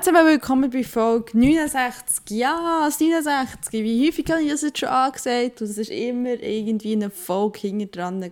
Hallo 0.00 0.12
zusammen, 0.12 0.28
willkommen 0.28 0.70
bei 0.70 0.82
Folge 0.82 1.36
69. 1.36 2.30
Ja, 2.30 2.84
das 2.86 3.00
69. 3.00 3.84
Wie 3.84 4.08
häufig 4.08 4.30
habe 4.30 4.40
ich 4.40 4.50
das 4.50 4.62
jetzt 4.62 4.78
schon 4.78 4.88
angesagt? 4.88 5.60
Und 5.60 5.68
es 5.68 5.76
war 5.76 5.94
immer 5.94 6.42
irgendwie 6.42 6.92
eine 6.92 7.10
Folge 7.10 7.58
hinter 7.68 7.86
dran. 7.86 8.30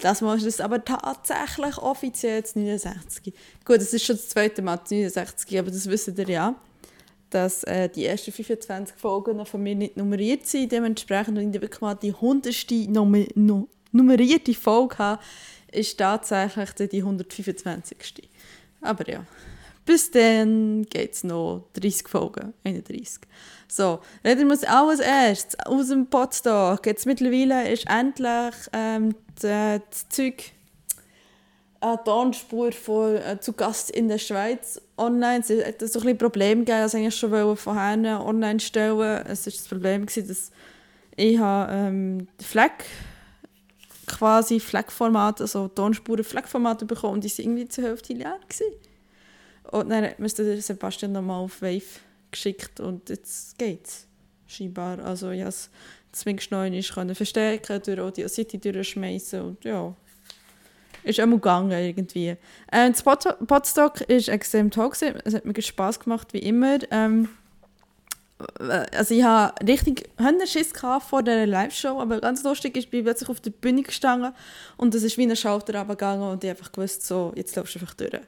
Das 0.00 0.20
Mal 0.22 0.38
ist 0.38 0.46
es 0.46 0.58
aber 0.58 0.82
tatsächlich 0.82 1.76
offiziell 1.76 2.40
das 2.40 2.56
69. 2.56 3.34
Gut, 3.62 3.76
es 3.76 3.92
ist 3.92 4.06
schon 4.06 4.16
das 4.16 4.30
zweite 4.30 4.62
Mal 4.62 4.78
das 4.78 4.90
69, 4.90 5.58
aber 5.58 5.70
das 5.70 5.86
wisst 5.86 6.16
ihr 6.16 6.28
ja. 6.30 6.54
Dass 7.28 7.62
äh, 7.64 7.90
die 7.90 8.06
ersten 8.06 8.32
25 8.32 8.96
Folgen 8.96 9.36
noch 9.36 9.48
von 9.48 9.62
mir 9.62 9.74
nicht 9.74 9.98
nummeriert 9.98 10.46
sind. 10.46 10.72
Dementsprechend, 10.72 11.36
wenn 11.36 11.52
ich 11.52 11.60
wirklich 11.60 11.82
mal 11.82 11.94
die 11.94 12.14
100. 12.14 12.70
Nummer 12.88 13.26
no 13.34 13.68
nummerierte 13.92 14.54
Folge 14.54 14.96
habe, 14.96 15.22
ist 15.72 15.98
tatsächlich 15.98 16.70
die 16.88 17.00
125. 17.02 18.30
Aber 18.80 19.06
ja. 19.10 19.26
Bis 19.90 20.08
dann 20.12 20.86
geht 20.88 21.14
es 21.14 21.24
noch 21.24 21.64
30 21.72 22.06
Folgen, 22.06 22.54
31. 22.62 23.22
So, 23.66 23.98
reden 24.24 24.48
wir 24.48 24.72
alles 24.72 25.00
erst 25.00 25.66
aus 25.66 25.88
dem 25.88 26.06
Podstock. 26.06 26.86
Jetzt 26.86 27.06
mittlerweile 27.06 27.68
ist 27.68 27.90
endlich 27.90 28.54
ähm, 28.72 29.16
das, 29.40 29.80
das 29.90 30.08
Zeug 30.08 30.44
eine 31.80 32.04
Tonspur 32.04 32.70
von 32.70 33.16
äh, 33.16 33.40
«Zu 33.40 33.52
Gast 33.52 33.90
in 33.90 34.06
der 34.06 34.18
Schweiz» 34.18 34.80
online. 34.96 35.40
Es 35.40 35.66
hat 35.66 35.80
so 35.80 35.98
ein 35.98 36.16
Problem 36.16 36.64
gegeben, 36.64 36.82
dass 36.82 36.94
ich 36.94 37.16
schon 37.16 37.56
vorher 37.56 38.24
online 38.24 38.60
stellen 38.60 38.96
Es 39.26 39.44
war 39.44 39.52
das 39.52 39.66
Problem, 39.66 40.06
dass 40.06 40.52
ich 41.16 41.36
habe, 41.36 41.72
ähm, 41.72 42.28
Fleck 42.40 42.84
quasi 44.06 44.60
Fleckformat, 44.60 45.40
also 45.40 45.66
Tonspuren 45.66 46.22
Fleckformat 46.22 46.86
bekommen 46.86 47.14
und 47.14 47.24
die 47.24 47.28
waren 47.28 47.44
irgendwie 47.44 47.68
zur 47.68 47.82
Hälfte 47.82 48.12
leer. 48.12 48.38
Gewesen. 48.48 48.89
Und 49.70 49.90
dann 49.90 50.04
hat 50.04 50.18
mir 50.18 50.28
Sebastian 50.28 51.12
nochmal 51.12 51.40
auf 51.44 51.62
Wave 51.62 52.00
geschickt 52.30 52.80
und 52.80 53.08
jetzt 53.08 53.58
geht's. 53.58 54.06
Scheinbar. 54.46 54.98
Also 54.98 55.30
ich 55.30 55.40
konnte 55.40 55.48
es 55.50 55.70
zumindest 56.12 56.50
noch 56.50 56.58
einmal 56.58 57.14
verstärken, 57.14 57.80
durch 57.84 58.00
Audacity 58.00 58.58
durchschmeißen 58.58 59.40
und 59.40 59.64
ja. 59.64 59.94
Ist 61.02 61.20
auch 61.20 61.26
gegangen 61.26 61.70
irgendwie. 61.70 62.36
Ähm, 62.70 62.92
das 62.92 63.02
Podstock 63.02 64.00
war 64.00 64.10
extrem 64.10 64.70
toll. 64.70 64.90
Es 65.24 65.34
hat 65.34 65.44
mir 65.44 65.62
Spass 65.62 65.98
gemacht, 65.98 66.32
wie 66.32 66.40
immer. 66.40 66.78
Ähm, 66.90 67.28
also 68.58 69.14
ich 69.14 69.22
hatte 69.22 69.66
richtig 69.66 70.10
Schiss 70.46 70.72
vor 71.08 71.22
dieser 71.22 71.46
Live-Show, 71.46 72.00
aber 72.00 72.20
ganz 72.20 72.42
lustig 72.42 72.76
ist, 72.76 72.84
ich 72.84 72.90
bin 72.90 73.04
plötzlich 73.04 73.28
auf 73.28 73.40
der 73.40 73.50
Bühne 73.50 73.82
gestanden 73.82 74.32
und 74.76 74.94
es 74.94 75.02
ist 75.02 75.16
wie 75.18 75.26
ein 75.26 75.36
Schalter 75.36 75.78
runtergegangen 75.78 76.28
und 76.28 76.44
ich 76.44 76.50
einfach 76.50 76.72
gewusst, 76.72 77.06
so, 77.06 77.32
jetzt 77.34 77.56
läufst 77.56 77.74
du 77.74 77.80
einfach 77.80 77.94
durch. 77.94 78.20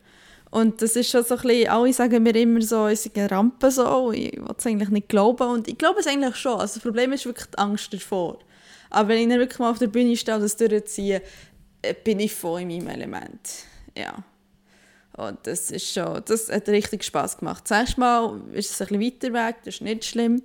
Und 0.53 0.83
das 0.83 0.97
ist 0.97 1.09
schon 1.09 1.25
so 1.25 1.37
ein 1.37 1.41
bisschen, 1.41 1.69
alle 1.71 1.93
sagen 1.95 2.23
mir 2.23 2.37
immer 2.37 2.61
so, 2.61 2.87
es 2.87 3.07
ist 3.07 3.17
eine 3.17 3.31
Rampe 3.31 3.71
so, 3.71 4.13
ich 4.13 4.33
will 4.37 4.55
es 4.55 4.67
eigentlich 4.67 4.91
nicht 4.91 5.09
glauben 5.09 5.49
und 5.49 5.67
ich 5.67 5.79
glaube 5.79 6.01
es 6.01 6.07
eigentlich 6.07 6.37
schon. 6.37 6.61
Also 6.61 6.75
das 6.75 6.83
Problem 6.83 7.11
ist 7.15 7.25
wirklich 7.25 7.47
die 7.47 7.57
Angst 7.57 7.95
davor. 7.95 8.39
Aber 8.91 9.09
wenn 9.09 9.23
ich 9.23 9.29
dann 9.29 9.39
wirklich 9.39 9.59
mal 9.59 9.71
auf 9.71 9.79
der 9.79 9.87
Bühne 9.87 10.15
stehe 10.15 10.37
und 10.37 10.43
das 10.43 10.59
durchziehe, 10.59 11.23
äh, 11.81 11.95
bin 12.05 12.21
ich 12.21 12.35
voll 12.35 12.61
in 12.61 12.69
meinem 12.69 12.89
Element. 12.89 13.65
Ja. 13.97 14.23
Und 15.17 15.39
das 15.45 15.71
ist 15.71 15.91
schon, 15.91 16.21
das 16.27 16.51
hat 16.51 16.69
richtig 16.69 17.03
Spass 17.03 17.39
gemacht. 17.39 17.67
Zuerst 17.67 17.97
mal 17.97 18.39
ist 18.53 18.73
es 18.73 18.83
ein 18.83 18.99
bisschen 18.99 19.33
weiter 19.33 19.49
weg, 19.49 19.57
das 19.65 19.77
ist 19.77 19.81
nicht 19.81 20.05
schlimm. 20.05 20.43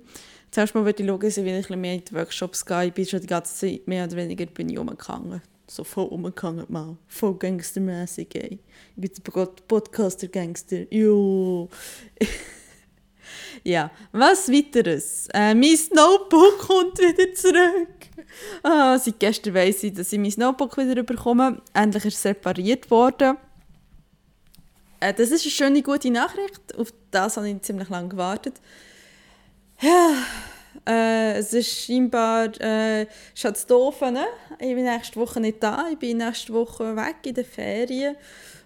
Zuerst 0.50 0.74
mal 0.74 0.86
würde 0.86 1.02
ich 1.02 1.06
schauen, 1.06 1.20
dass 1.20 1.36
ich 1.36 1.46
ein 1.46 1.60
bisschen 1.60 1.80
mehr 1.82 1.94
in 1.94 2.04
die 2.04 2.14
Workshops 2.14 2.64
gehe. 2.64 2.86
Ich 2.86 2.94
bin 2.94 3.04
schon 3.04 3.20
die 3.20 3.26
ganze 3.26 3.54
Zeit 3.54 3.86
mehr 3.86 4.06
oder 4.06 4.16
weniger 4.16 4.46
bin 4.46 4.70
ich 4.70 4.78
rumgegangen 4.78 5.42
so 5.70 5.84
voll 5.84 6.06
umgegangen 6.06 6.66
mal. 6.68 6.96
Voll 7.06 7.34
gangstermäßig, 7.34 8.28
ey. 8.34 8.58
Ich 8.96 9.22
bin 9.22 9.54
Podcaster-Gangster. 9.68 10.92
Jo. 10.92 11.68
ja, 13.64 13.90
was 14.12 14.50
weiteres? 14.50 15.28
Äh, 15.32 15.54
mein 15.54 15.78
Notebook 15.92 16.58
kommt 16.58 16.98
wieder 16.98 17.34
zurück. 17.34 17.88
Ah, 18.62 18.98
seit 18.98 19.18
gestern 19.20 19.54
weiss 19.54 19.82
ich, 19.82 19.94
dass 19.94 20.12
ich 20.12 20.18
mein 20.18 20.34
Notebook 20.36 20.76
wieder 20.78 21.02
bekomme. 21.02 21.60
Endlich 21.74 22.04
ist 22.06 22.18
es 22.18 22.24
repariert 22.24 22.90
worden. 22.90 23.36
Äh, 25.00 25.14
das 25.14 25.30
ist 25.30 25.42
eine 25.42 25.50
schöne, 25.50 25.82
gute 25.82 26.10
Nachricht. 26.10 26.76
Auf 26.76 26.92
das 27.10 27.36
habe 27.36 27.48
ich 27.48 27.62
ziemlich 27.62 27.88
lange 27.88 28.08
gewartet. 28.08 28.60
Ja 29.80 30.24
äh, 30.86 31.38
es 31.38 31.52
ist 31.52 31.84
scheinbar 31.84 32.46
äh, 32.60 33.06
schon 33.34 33.52
das 33.52 33.66
Doofe, 33.66 34.10
ne? 34.10 34.26
Ich 34.58 34.74
bin 34.74 34.84
nächste 34.84 35.20
Woche 35.20 35.40
nicht 35.40 35.62
da, 35.62 35.86
ich 35.90 35.98
bin 35.98 36.18
nächste 36.18 36.52
Woche 36.52 36.96
weg 36.96 37.16
in 37.24 37.34
den 37.34 37.44
Ferien. 37.44 38.16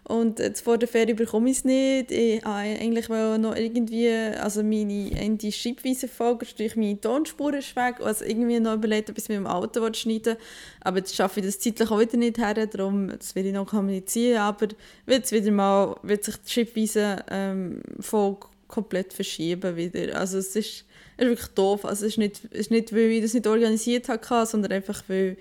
Und 0.05 0.41
jetzt 0.41 0.63
vor 0.63 0.79
der 0.79 0.89
Ferie 0.89 1.15
bekomme 1.15 1.49
ich 1.49 1.59
es 1.59 1.65
nicht. 1.65 2.11
Ich 2.11 2.45
wollte 2.45 2.81
eigentlich 2.81 3.09
noch 3.09 3.55
irgendwie, 3.55 4.11
also 4.11 4.63
meine 4.65 5.13
Ende 5.13 5.53
Schreibweise 5.53 6.09
folgen, 6.09 6.47
durch 6.59 6.75
meine 6.75 7.01
Tonspur 7.01 7.55
ist 7.55 7.77
weg. 7.77 7.97
Also 8.01 8.25
irgendwie 8.25 8.59
noch 8.59 8.75
überlegt, 8.75 9.11
ob 9.11 9.17
ich 9.17 9.25
es 9.25 9.29
mit 9.29 9.39
dem 9.39 9.47
Auto 9.47 9.93
schneiden 9.95 10.37
Aber 10.81 10.99
jetzt 10.99 11.15
schaffe 11.15 11.39
ich 11.39 11.47
das 11.47 11.61
zeitlich 11.61 11.89
auch 11.91 12.01
wieder 12.01 12.17
nicht 12.17 12.39
her, 12.39 12.55
darum 12.67 13.11
will 13.11 13.47
ich 13.47 13.53
noch 13.53 13.67
kommunizieren. 13.67 14.39
Aber 14.39 14.69
wird 15.07 15.31
wieder 15.31 15.53
mal, 15.53 15.97
wird 16.03 16.25
sich 16.25 16.37
die 16.37 16.51
Schreibweise 16.51 17.25
ähm, 17.31 17.81
komplett 18.67 19.13
verschieben 19.13 19.77
wieder. 19.77 20.19
Also 20.19 20.39
es 20.39 20.57
ist 20.57 20.85
ist 21.17 21.29
wirklich 21.29 21.49
doof. 21.49 21.85
Also 21.85 22.07
es 22.07 22.13
ist 22.13 22.19
nicht, 22.19 22.45
es 22.51 22.61
ist 22.61 22.71
nicht, 22.71 22.93
weil 22.93 23.11
ich 23.11 23.23
das 23.23 23.35
nicht 23.35 23.47
organisiert 23.47 24.09
hatte, 24.09 24.47
sondern 24.47 24.73
einfach, 24.73 25.03
weil 25.09 25.37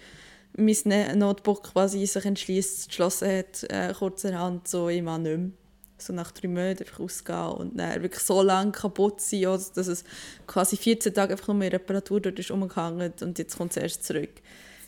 mein 0.57 0.75
ne-, 0.85 1.15
Notebook 1.15 1.63
quasi 1.63 2.05
sich 2.05 2.25
entschlossen 2.25 3.29
hat, 3.29 3.63
äh, 3.69 3.93
kurzerhand 3.93 4.67
so, 4.67 4.89
ich 4.89 5.01
mache 5.01 5.19
nicht 5.19 5.37
mehr. 5.37 5.49
So 5.97 6.13
nach 6.13 6.31
drei 6.31 6.47
Monaten 6.47 6.83
einfach 6.83 6.99
ausgehen 6.99 7.51
und 7.51 7.77
dann 7.77 8.01
wirklich 8.01 8.23
so 8.23 8.41
lange 8.41 8.71
kaputt 8.71 9.21
sein, 9.21 9.45
also 9.45 9.71
dass 9.75 9.85
es 9.85 10.03
quasi 10.47 10.75
14 10.75 11.13
Tage 11.13 11.33
einfach 11.33 11.49
nur 11.49 11.61
in 11.61 11.69
Reparatur 11.71 12.19
dort 12.19 12.39
ist 12.39 12.49
umgehangen 12.49 13.13
und 13.21 13.37
jetzt 13.37 13.55
kommt 13.55 13.71
es 13.71 13.77
erst 13.77 14.05
zurück. 14.05 14.31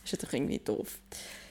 Das 0.02 0.12
ist 0.12 0.24
natürlich 0.24 0.34
irgendwie 0.34 0.58
doof. 0.58 0.98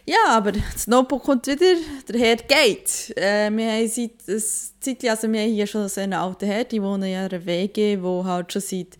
Ja, 0.04 0.30
aber 0.30 0.50
das 0.50 0.88
Notebook 0.88 1.22
kommt 1.22 1.46
wieder, 1.46 1.76
der 2.08 2.18
Herd 2.18 2.48
geht. 2.48 3.16
Äh, 3.16 3.50
wir 3.50 3.72
haben 3.72 3.88
seit 3.88 4.10
ein 4.26 4.42
Zeitchen, 4.80 5.10
also 5.10 5.32
wir 5.32 5.40
haben 5.40 5.52
hier 5.52 5.66
schon 5.68 5.88
so 5.88 6.00
einen 6.00 6.14
alten 6.14 6.46
Herd, 6.46 6.72
ich 6.72 6.82
wohne 6.82 7.08
in 7.08 7.18
einer 7.18 7.46
WG, 7.46 8.02
wo 8.02 8.24
halt 8.24 8.52
schon 8.52 8.62
seit 8.62 8.98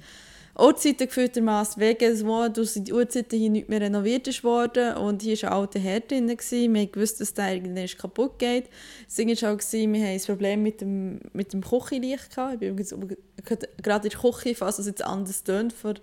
Uhrzeiten 0.59 1.07
gefühltermaßen 1.07 1.81
wegen 1.81 2.27
wo 2.27 2.47
durch 2.49 2.75
die 2.75 2.93
Uhrzeiten 2.93 3.39
hier 3.39 3.51
nicht 3.51 3.69
mehr 3.69 3.81
renoviert 3.81 4.45
worden 4.45 4.97
und 4.97 5.23
hier 5.23 5.41
war 5.43 5.53
ein 5.53 5.59
alter 5.59 5.79
Herd 5.79 6.11
drin. 6.11 6.29
Gewesen. 6.29 6.75
Wir 6.75 6.89
wussten, 6.95 7.21
dass 7.21 7.35
der 7.35 7.55
irgendwann 7.55 7.87
kaputt 7.87 8.39
geht. 8.39 8.69
Das 9.07 9.15
Ding 9.17 9.29
war 9.29 9.55
auch, 9.55 9.59
wir 9.59 9.85
hatten 9.85 9.97
ein 9.97 10.21
Problem 10.21 10.63
mit 10.63 10.81
dem, 10.83 11.21
mit 11.33 11.53
dem 11.53 11.63
Küchenlicht. 11.63 12.29
Ich 12.53 12.59
bin 12.59 12.77
gerade 12.77 13.67
in 14.07 14.11
der 14.11 14.21
Küche, 14.21 14.55
falls 14.55 14.79
es 14.79 14.87
jetzt 14.87 15.03
anders 15.03 15.43
tönt, 15.43 15.73
vor 15.73 15.95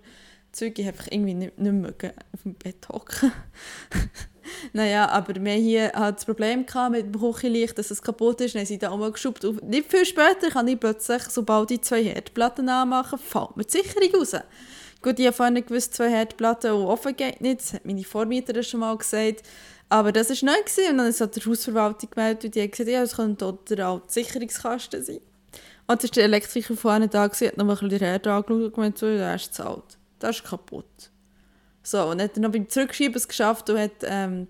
Zeug, 0.52 0.78
ich 0.78 0.86
einfach 0.86 1.06
irgendwie 1.10 1.34
nicht, 1.34 1.58
nicht 1.58 1.72
mehr 1.72 1.94
auf 2.32 2.42
dem 2.42 2.54
Bett 2.54 2.88
hocken. 2.88 3.32
naja, 4.72 5.08
aber 5.08 5.34
wir 5.34 5.52
hier 5.52 5.92
halt 5.94 6.16
das 6.16 6.24
Problem 6.24 6.66
mit 6.90 7.04
dem 7.04 7.20
Küchenlicht, 7.20 7.78
dass 7.78 7.90
es 7.90 8.02
kaputt 8.02 8.40
ist. 8.40 8.54
Dann 8.54 8.66
sie 8.66 8.78
da 8.78 8.90
auch 8.90 8.98
mal 8.98 9.12
geschubbt. 9.12 9.44
Und 9.44 9.62
nicht 9.62 9.90
viel 9.90 10.04
später 10.04 10.50
kann 10.50 10.68
ich 10.68 10.78
plötzlich, 10.78 11.22
sobald 11.24 11.70
ich 11.70 11.82
zwei 11.82 12.02
Herdplatten 12.02 12.68
anmache, 12.68 13.18
fällt 13.18 13.56
mir 13.56 13.64
die 13.64 13.70
Sicherung 13.70 14.20
raus. 14.20 14.34
Gut, 15.02 15.18
ich 15.18 15.26
habe 15.26 15.36
vorhin 15.36 15.54
gewusst, 15.64 15.94
zwei 15.94 16.10
Herdplatten 16.10 16.72
und 16.72 16.86
offen 16.86 17.16
geht 17.16 17.40
nicht. 17.40 17.60
Das 17.60 17.72
hat 17.74 17.86
meine 17.86 18.04
Vormieterin 18.04 18.62
schon 18.62 18.80
mal 18.80 18.96
gesagt. 18.96 19.42
Aber 19.88 20.12
das 20.12 20.30
war 20.30 20.52
neu. 20.52 20.60
Gewesen. 20.60 20.90
Und 20.90 20.98
dann 20.98 21.12
hat 21.12 21.36
der 21.36 21.46
Hausverwaltung 21.46 22.10
gemeldet 22.10 22.44
und 22.44 22.54
die 22.54 22.62
hat 22.62 22.72
gesagt, 22.72 22.90
ja, 22.90 23.02
es 23.02 23.16
könnte 23.16 23.44
dort 23.44 23.70
der 23.70 23.86
alte 23.86 24.12
Sicherungskasten 24.12 25.02
sein. 25.02 25.20
Und 25.90 26.00
dann 26.00 26.04
ist 26.04 26.16
der 26.16 26.24
Elektriker 26.24 26.76
vorne 26.76 27.08
da, 27.08 27.26
gewesen, 27.26 27.48
hat 27.48 27.56
noch 27.56 27.64
mal 27.64 27.72
ein 27.72 27.78
bisschen 27.78 27.98
den 27.98 28.08
Herd 28.08 28.26
angeschaut 28.26 28.62
und 28.62 28.74
gemeint, 28.74 28.98
so, 28.98 29.06
der 29.06 29.34
ist 29.34 29.52
zu 29.52 29.66
alt. 29.66 29.98
Das 30.20 30.36
ist 30.36 30.44
kaputt. 30.44 31.09
So, 31.90 32.04
und 32.04 32.22
hat 32.22 32.36
dann 32.36 32.44
noch 32.44 32.52
beim 32.52 32.68
Zurückschieben 32.68 33.16
es 33.16 33.26
geschafft 33.26 33.68
und 33.68 33.76
hat 33.76 33.90
ähm, 34.04 34.46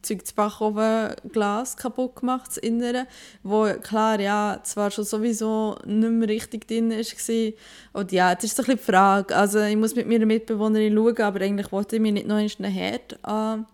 Zeug 0.00 0.26
zu 0.26 0.34
Backofen 0.34 1.14
Glas 1.30 1.76
kaputt 1.76 2.16
gemacht, 2.16 2.46
das 2.48 2.56
Innere, 2.56 3.06
wo 3.42 3.66
klar, 3.82 4.18
ja, 4.18 4.60
zwar 4.62 4.90
schon 4.90 5.04
sowieso 5.04 5.76
nicht 5.84 6.10
mehr 6.10 6.28
richtig 6.30 6.66
drin 6.66 6.90
war. 6.90 7.52
Und 8.00 8.12
ja, 8.12 8.34
das 8.34 8.44
ist 8.44 8.56
so 8.56 8.62
ein 8.62 8.64
bisschen 8.64 8.78
die 8.78 8.92
Frage. 8.92 9.36
Also 9.36 9.60
ich 9.60 9.76
muss 9.76 9.94
mit 9.94 10.08
meiner 10.08 10.24
Mitbewohnerin 10.24 10.94
schauen, 10.94 11.20
aber 11.20 11.42
eigentlich 11.42 11.70
wollte 11.70 11.96
ich 11.96 12.02
mir 12.02 12.12
nicht 12.12 12.26
noch 12.26 12.36
einen 12.36 12.72
Herd 12.72 13.22
an 13.22 13.66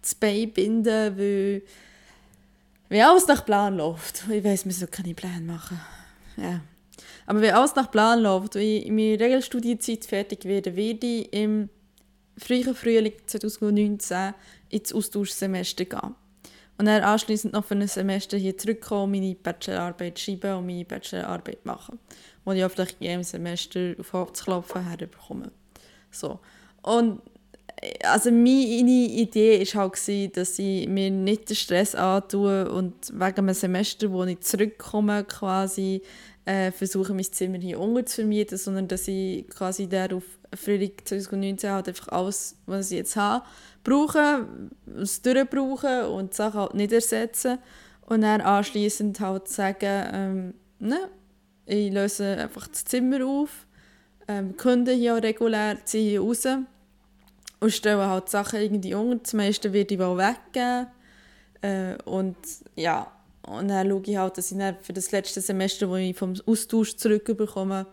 das 0.00 0.14
Bein 0.14 0.50
binden, 0.50 1.18
weil, 1.18 1.62
weil 2.88 3.02
alles 3.02 3.26
nach 3.26 3.44
Plan 3.44 3.76
läuft. 3.76 4.24
Ich 4.30 4.42
weiss, 4.42 4.64
wir 4.64 4.72
sollen 4.72 4.90
keine 4.90 5.12
Pläne 5.12 5.42
machen. 5.42 5.78
Ja. 6.38 6.62
Aber 7.26 7.42
wenn 7.42 7.52
alles 7.52 7.74
nach 7.74 7.90
Plan 7.90 8.20
läuft 8.20 8.56
und 8.56 8.62
ich 8.62 8.86
in 8.86 8.94
meiner 8.94 9.20
Regelstudienzeit 9.20 10.06
fertig 10.06 10.46
werde, 10.46 10.76
werde 10.76 11.06
ich 11.06 11.30
im 11.34 11.68
frühen 12.36 12.74
Frühling 12.74 13.14
2019 13.26 14.34
ins 14.70 14.92
Austauschsemester 14.92 15.84
gehen. 15.84 16.14
Und 16.76 16.86
dann 16.86 17.02
anschließend 17.02 17.52
noch 17.52 17.64
für 17.64 17.74
ein 17.74 17.86
Semester 17.86 18.36
hier 18.36 18.58
zurückkommen, 18.58 19.12
meine 19.12 19.36
Bachelorarbeit 19.36 20.18
schreiben 20.18 20.58
und 20.58 20.66
meine 20.66 20.84
Bachelorarbeit 20.84 21.64
machen. 21.64 22.00
Wo 22.44 22.52
ich 22.52 22.64
vielleicht 22.64 23.00
in 23.00 23.06
jedem 23.06 23.22
Semester 23.22 23.94
auf 23.98 24.12
Hauptklopfen 24.12 24.84
herbekomme. 24.84 25.52
So. 26.10 26.40
Und 26.82 27.20
also 28.02 28.30
meine 28.30 29.08
Idee 29.08 29.66
war 29.74 29.92
halt, 29.92 30.36
dass 30.36 30.58
ich 30.58 30.88
mir 30.88 31.10
nicht 31.10 31.50
den 31.50 31.56
Stress 31.56 31.94
antue 31.94 32.70
und 32.70 32.94
wegen 33.12 33.38
einem 33.38 33.54
Semester, 33.54 34.10
wo 34.10 34.24
ich 34.24 34.40
zurückkomme, 34.40 35.24
quasi 35.24 36.02
äh, 36.44 36.70
versuche, 36.70 37.14
mein 37.14 37.24
Zimmer 37.24 37.58
hier 37.58 37.80
unten 37.80 38.06
zu 38.06 38.16
vermieten, 38.22 38.58
sondern 38.58 38.88
dass 38.88 39.08
ich 39.08 39.48
quasi 39.48 39.88
darauf 39.88 40.24
Frühling 40.56 40.92
2019 41.04 41.70
halt 41.70 41.88
einfach 41.88 42.08
alles, 42.08 42.56
was 42.66 42.90
ich 42.90 42.98
jetzt 42.98 43.16
habe, 43.16 43.44
brauche, 43.82 44.46
es 45.00 45.22
durchbrauchen 45.22 46.06
und 46.06 46.32
die 46.32 46.36
Sachen 46.36 46.60
halt 46.60 46.74
nicht 46.74 46.92
ersetzen 46.92 47.58
und 48.02 48.22
dann 48.22 48.40
anschliessend 48.40 49.20
halt 49.20 49.48
sagen, 49.48 50.04
ähm, 50.12 50.54
ne, 50.78 51.08
ich 51.66 51.92
löse 51.92 52.36
einfach 52.36 52.66
das 52.68 52.84
Zimmer 52.84 53.24
auf, 53.24 53.66
ähm, 54.28 54.56
Kunden 54.56 54.96
hier 54.96 55.16
auch 55.16 55.22
regulär, 55.22 55.78
ziehe 55.84 56.20
raus 56.20 56.46
und 57.60 57.72
stelle 57.72 58.06
halt 58.08 58.28
Sachen 58.28 58.60
irgendwie 58.60 58.94
unter. 58.94 59.22
Das 59.22 59.32
meiste 59.32 59.72
werde 59.72 59.94
ich 59.94 60.00
wohl 60.00 60.18
weggeben. 60.18 60.86
Äh, 61.62 61.96
und 62.04 62.36
ja, 62.76 63.10
und 63.46 63.68
dann 63.68 63.88
schaue 63.88 64.02
ich 64.04 64.16
halt, 64.16 64.38
dass 64.38 64.50
ich 64.50 64.58
dann 64.58 64.76
für 64.80 64.92
das 64.92 65.12
letzte 65.12 65.40
Semester, 65.40 65.88
wo 65.88 65.96
ich 65.96 66.16
vom 66.16 66.34
Austausch 66.46 66.96
zurückbekomme, 66.96 67.86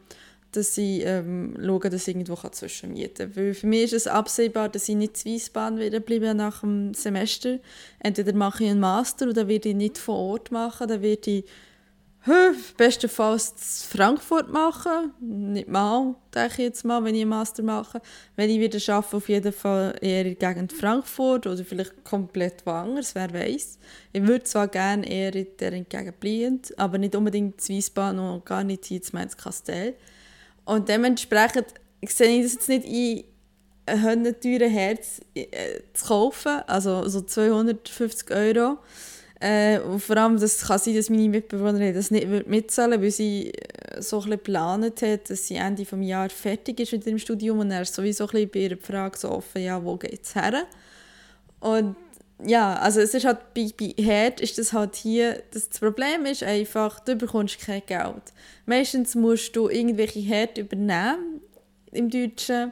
dass 0.52 0.78
ich 0.78 1.04
ähm, 1.06 1.56
schaue, 1.60 1.90
dass 1.90 2.08
ich 2.08 2.16
irgendwo 2.16 2.36
zwischenmieten 2.50 3.34
kann. 3.34 3.36
Weil 3.36 3.54
für 3.54 3.68
mich 3.68 3.84
ist 3.84 3.94
es 3.94 4.08
absehbar, 4.08 4.70
dass 4.70 4.90
ich 4.90 4.96
nicht 4.96 5.26
in 5.26 5.34
Wiesbaden 5.34 5.80
wieder 5.80 6.00
bleibe 6.00 6.34
nach 6.34 6.62
dem 6.62 6.94
Semester. 6.94 7.60
Entweder 8.00 8.34
mache 8.34 8.64
ich 8.64 8.70
einen 8.70 8.80
Master 8.80 9.30
oder 9.30 9.48
werde 9.48 9.70
ich 9.70 9.76
nicht 9.76 9.98
vor 9.98 10.18
Ort 10.18 10.52
machen, 10.52 10.88
dann 10.88 11.02
werde 11.02 11.32
ich 11.32 11.46
bestenfalls 12.78 13.84
Frankfurt 13.90 14.50
machen. 14.50 15.12
Nicht 15.20 15.68
mal, 15.68 16.16
denke 16.34 16.54
ich 16.54 16.58
jetzt 16.60 16.86
mal, 16.86 17.04
wenn 17.04 17.16
ich 17.16 17.22
einen 17.22 17.32
Master 17.32 17.64
mache. 17.64 18.00
Wenn 18.36 18.50
ich 18.50 18.60
wieder 18.60 18.94
arbeite, 18.94 19.18
auf 19.18 19.28
jeden 19.28 19.52
Fall 19.52 19.96
eher 20.02 20.26
in 20.26 20.38
der 20.38 20.54
Gegend 20.54 20.72
Frankfurt 20.72 21.48
oder 21.48 21.66
vielleicht 21.66 22.04
komplett 22.04 22.64
woanders, 22.66 23.16
wer 23.16 23.34
weiß. 23.34 23.80
Ich 24.14 24.22
würde 24.22 24.44
zwar 24.44 24.68
gerne 24.68 25.10
eher 25.10 25.34
in 25.36 25.48
der 25.60 25.72
Gegend 25.72 26.20
bleiben, 26.20 26.62
aber 26.78 27.00
nicht 27.00 27.16
unbedingt 27.16 27.68
in 27.68 27.76
Wiesbaden 27.76 28.20
und 28.20 28.46
gar 28.46 28.64
nicht 28.64 28.86
hier 28.86 29.02
in 29.02 29.30
Kastell. 29.30 29.96
Und 30.72 30.88
dementsprechend 30.88 31.66
sehe 32.08 32.38
ich 32.38 32.44
das 32.44 32.54
jetzt 32.54 32.70
nicht 32.70 32.86
ein, 32.88 33.24
ein 33.94 34.04
höllenteures 34.04 34.72
Herz 34.72 35.22
äh, 35.36 35.82
zu 35.92 36.06
kaufen, 36.06 36.62
also 36.66 37.10
so 37.10 37.20
250 37.20 38.32
Euro. 38.32 38.78
Äh, 39.42 39.80
und 39.80 40.00
vor 40.00 40.16
allem 40.16 40.40
das 40.40 40.60
kann 40.60 40.80
sein, 40.80 40.96
dass 40.96 41.10
meine 41.10 41.28
Mitbewohnerin 41.28 41.94
das 41.94 42.10
nicht 42.10 42.48
mitzahlen 42.48 43.02
weil 43.02 43.12
sie 43.12 43.52
äh, 43.52 44.02
so 44.02 44.22
ein 44.22 44.30
geplant 44.30 45.02
hat, 45.02 45.30
dass 45.30 45.46
sie 45.46 45.56
Ende 45.56 45.84
des 45.84 46.08
Jahres 46.08 46.32
fertig 46.32 46.80
ist 46.80 46.94
mit 46.94 47.06
dem 47.06 47.18
Studium 47.18 47.60
und 47.60 47.72
er 47.72 47.82
ist 47.82 47.94
sowieso 47.94 48.24
ein 48.24 48.30
bisschen 48.30 48.52
bei 48.52 48.60
ihrer 48.60 48.78
Frage 48.78 49.18
so 49.18 49.30
offen, 49.30 49.62
ja, 49.62 49.84
wo 49.84 49.98
geht 49.98 50.24
es 50.24 50.36
her? 50.36 50.68
Und 51.60 51.98
ja, 52.46 52.76
also 52.76 53.00
es 53.00 53.14
ist 53.14 53.26
halt 53.26 53.54
bei, 53.54 53.70
bei 53.78 53.94
Herd 54.02 54.42
ist 54.42 54.58
das 54.58 54.74
halt 54.74 54.96
hier, 54.96 55.44
das, 55.52 55.70
Problem 55.70 56.26
ist 56.26 56.44
einfach, 56.44 57.00
du 57.00 57.16
bekommst 57.16 57.60
kein 57.60 57.82
Geld. 57.86 58.34
Meistens 58.66 59.16
musst 59.16 59.56
du 59.56 59.70
irgendwelche 59.70 60.20
Herd 60.20 60.58
übernehmen 60.58 61.42
im 61.92 62.10
Deutschen 62.10 62.72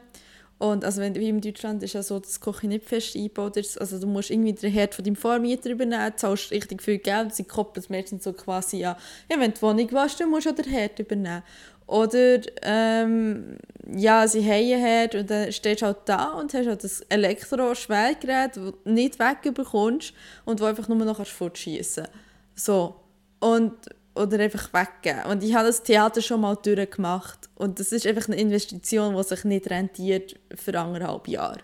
und 0.60 0.84
also 0.84 1.00
wenn, 1.00 1.14
wie 1.14 1.30
in 1.30 1.40
Deutschland 1.40 1.82
ist 1.82 1.94
ja 1.94 2.02
so, 2.02 2.18
dass 2.18 2.38
Koche 2.38 2.66
nicht 2.66 2.84
fest 2.84 3.16
eingebaut 3.16 3.56
ist. 3.56 3.80
Also 3.80 3.98
du 3.98 4.06
musst 4.06 4.30
irgendwie 4.30 4.52
den 4.52 4.70
Herd 4.70 4.94
von 4.94 5.02
deinem 5.02 5.16
Vormieter 5.16 5.70
übernehmen, 5.70 6.12
zahlst 6.16 6.50
richtig 6.50 6.82
viel 6.82 6.98
Geld, 6.98 7.34
sie 7.34 7.44
koppeln 7.44 7.82
es 7.82 7.88
meistens 7.88 8.24
so 8.24 8.34
quasi 8.34 8.84
an, 8.84 8.96
ja, 9.30 9.40
wenn 9.40 9.52
du 9.52 9.56
die 9.56 9.62
Wohnung 9.62 9.90
warst, 9.92 10.20
dann 10.20 10.28
musst 10.28 10.44
du 10.44 10.50
auch 10.50 10.54
den 10.54 10.66
Herd 10.66 10.98
übernehmen. 10.98 11.42
Oder 11.90 12.40
ähm, 12.62 13.56
ja, 13.92 14.28
sie 14.28 14.48
einen 14.48 14.80
Herd 14.80 15.16
und 15.16 15.28
dann 15.28 15.50
stehst 15.50 15.82
du 15.82 15.86
halt 15.86 15.98
da 16.04 16.34
und 16.34 16.54
hast 16.54 16.68
halt 16.68 16.84
das 16.84 17.00
Elektro-Schwellgerät, 17.08 18.56
das 18.56 18.62
du 18.62 18.74
nicht 18.84 19.18
wegbekommst 19.18 20.14
und 20.44 20.60
wo 20.60 20.66
einfach 20.66 20.86
nur 20.86 21.04
noch 21.04 21.26
fortschießen. 21.26 22.06
So. 22.54 22.94
Und 23.40 23.74
oder 24.14 24.38
einfach 24.38 24.72
weggeben. 24.72 25.24
Und 25.30 25.42
ich 25.42 25.52
habe 25.52 25.66
das 25.66 25.82
Theater 25.82 26.22
schon 26.22 26.42
mal 26.42 26.54
durchgemacht 26.54 27.48
und 27.56 27.80
das 27.80 27.90
ist 27.90 28.06
einfach 28.06 28.28
eine 28.28 28.36
Investition, 28.36 29.16
die 29.16 29.22
sich 29.24 29.44
nicht 29.44 29.68
rentiert 29.68 30.36
für 30.54 30.78
anderthalb 30.78 31.26
Jahre. 31.26 31.58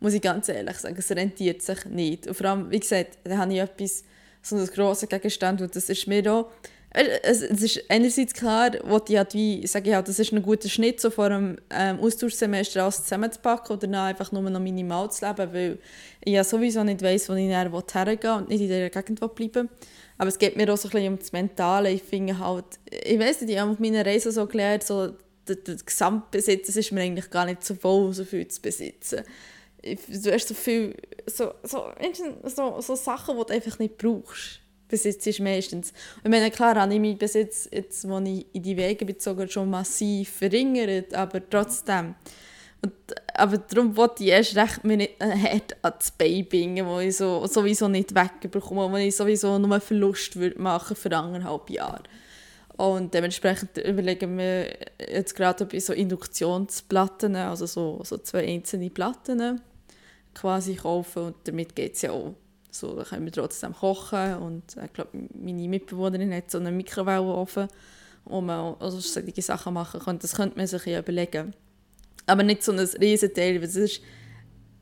Muss 0.00 0.14
ich 0.14 0.22
ganz 0.22 0.48
ehrlich 0.48 0.78
sagen, 0.78 0.96
es 0.98 1.10
rentiert 1.12 1.62
sich 1.62 1.84
nicht. 1.84 2.26
Und 2.26 2.34
vor 2.34 2.46
allem, 2.46 2.68
wie 2.70 2.80
gesagt, 2.80 3.18
da 3.22 3.36
habe 3.36 3.52
ich 3.52 3.60
etwas, 3.60 4.02
so 4.42 4.56
einen 4.56 4.66
grossen 4.66 5.08
Gegenstand 5.08 5.60
und 5.60 5.76
das 5.76 5.88
ist 5.88 6.08
mir 6.08 6.32
auch 6.32 6.50
es, 6.94 7.42
es 7.42 7.62
ist 7.62 7.84
einerseits 7.88 8.34
klar, 8.34 8.72
wo 8.84 9.00
ich 9.08 9.16
halt 9.16 9.34
wie, 9.34 9.66
sage 9.66 9.90
ich 9.90 9.94
halt, 9.94 10.08
das 10.08 10.18
ist 10.18 10.32
ein 10.32 10.42
guter 10.42 10.68
Schnitt, 10.68 11.00
so 11.00 11.10
vor 11.10 11.26
einem 11.26 11.58
ähm, 11.70 12.00
Austauschsemester 12.00 12.82
alles 12.82 13.02
zusammenzupacken 13.02 13.76
oder 13.76 13.86
dann 13.86 13.94
einfach 13.94 14.30
nur 14.32 14.42
noch 14.42 14.60
minimal 14.60 15.10
zu 15.10 15.26
leben, 15.26 15.52
weil 15.52 15.78
ich 16.24 16.34
ja 16.34 16.44
sowieso 16.44 16.84
nicht 16.84 17.02
weiss, 17.02 17.28
wo 17.28 17.34
ich 17.34 17.48
dann 17.48 17.72
hergehen 17.72 18.34
und 18.34 18.48
nicht 18.48 18.60
in 18.60 18.68
dieser 18.68 18.90
Gegend 18.90 19.34
bleiben 19.34 19.68
aber 20.22 20.28
es 20.28 20.38
geht 20.38 20.56
mir 20.56 20.72
auch 20.72 20.76
so 20.76 20.86
ein 20.86 20.92
bisschen 20.92 21.12
um 21.14 21.18
das 21.18 21.32
Mentale. 21.32 21.90
Ich 21.90 22.04
finde 22.04 22.38
halt, 22.38 22.78
ich 22.88 23.18
weiß 23.18 23.40
nicht, 23.40 23.54
ich 23.54 23.58
habe 23.58 23.72
auf 23.72 23.80
meiner 23.80 24.06
Reise 24.06 24.30
so 24.30 24.46
gelernt, 24.46 24.84
so, 24.84 25.16
der, 25.48 25.56
der 25.56 25.74
Gesamtbesitz 25.74 26.68
ist 26.76 26.92
mir 26.92 27.00
eigentlich 27.00 27.28
gar 27.28 27.44
nicht 27.44 27.64
so 27.64 27.82
wohl, 27.82 28.12
so 28.12 28.24
viel 28.24 28.46
zu 28.46 28.62
besitzen. 28.62 29.24
Du 29.82 30.32
hast 30.32 30.46
so 30.46 30.54
viel, 30.54 30.94
so, 31.26 31.52
so, 31.64 31.92
so, 32.44 32.80
so 32.80 32.94
Sachen, 32.94 33.36
die 33.36 33.44
du 33.44 33.52
einfach 33.52 33.80
nicht 33.80 33.98
brauchst. 33.98 34.61
Besitz 34.92 35.26
ist 35.26 35.40
meistens. 35.40 35.90
Und 36.18 36.26
ich 36.26 36.30
meine, 36.30 36.50
klar 36.50 36.74
habe 36.76 36.92
ich 36.92 37.00
meinen 37.00 37.18
Besitz, 37.18 37.68
jetzt, 37.72 38.06
wo 38.06 38.18
ich 38.20 38.46
in 38.52 38.62
die 38.62 38.76
Wege 38.76 39.06
bezogen 39.06 39.48
schon 39.48 39.70
massiv 39.70 40.30
verringert, 40.30 41.14
aber 41.14 41.48
trotzdem 41.48 42.14
und, 42.84 42.92
aber 43.34 43.58
darum 43.58 43.96
wollte 43.96 44.24
ich 44.24 44.30
erst 44.30 44.56
recht 44.56 44.84
mir 44.84 44.96
nicht 44.96 45.20
hart 45.20 45.76
an 45.82 45.92
das 45.96 46.10
Bein 46.10 46.46
wo 46.84 46.98
ich 46.98 47.16
so, 47.16 47.46
sowieso 47.46 47.88
nicht 47.88 48.14
wegbekomme, 48.14 48.90
wo 48.90 48.96
ich 48.96 49.14
sowieso 49.14 49.58
nur 49.58 49.70
einen 49.70 49.80
Verlust 49.80 50.36
würde 50.36 50.60
machen 50.60 50.96
für 50.96 51.16
anderthalb 51.16 51.70
Jahre. 51.70 52.02
Und 52.76 53.14
dementsprechend 53.14 53.78
überlegen 53.78 54.36
wir 54.36 54.76
jetzt 54.98 55.36
gerade, 55.36 55.62
ob 55.62 55.72
ich 55.72 55.84
so 55.84 55.92
Induktionsplatten, 55.92 57.36
also 57.36 57.66
so, 57.66 58.00
so 58.02 58.18
zwei 58.18 58.46
einzelne 58.48 58.90
Platten 58.90 59.60
quasi 60.34 60.74
kaufe 60.74 61.22
und 61.22 61.36
damit 61.44 61.76
geht 61.76 61.94
es 61.94 62.02
ja 62.02 62.10
auch. 62.10 62.34
So, 62.72 62.96
können 63.08 63.26
wir 63.26 63.32
trotzdem 63.32 63.74
kochen 63.74 64.36
und 64.36 64.76
ich 64.82 64.92
glaube, 64.92 65.10
meine 65.34 65.68
Mitbewohnerin 65.68 66.34
hat 66.34 66.50
so 66.50 66.58
einen 66.58 66.76
Mikrowellenofen, 66.76 67.68
wo 68.24 68.40
man 68.40 68.76
also 68.80 68.98
solche 68.98 69.42
Sachen 69.42 69.74
machen 69.74 70.00
kann. 70.00 70.18
Das 70.18 70.34
könnte 70.34 70.56
man 70.56 70.66
sich 70.66 70.86
ja 70.86 70.98
überlegen 70.98 71.54
aber 72.26 72.42
nicht 72.42 72.62
so 72.62 72.72
ein 72.72 72.78
Riesenteil. 72.78 73.60
Das 73.60 73.76
ist, 73.76 74.00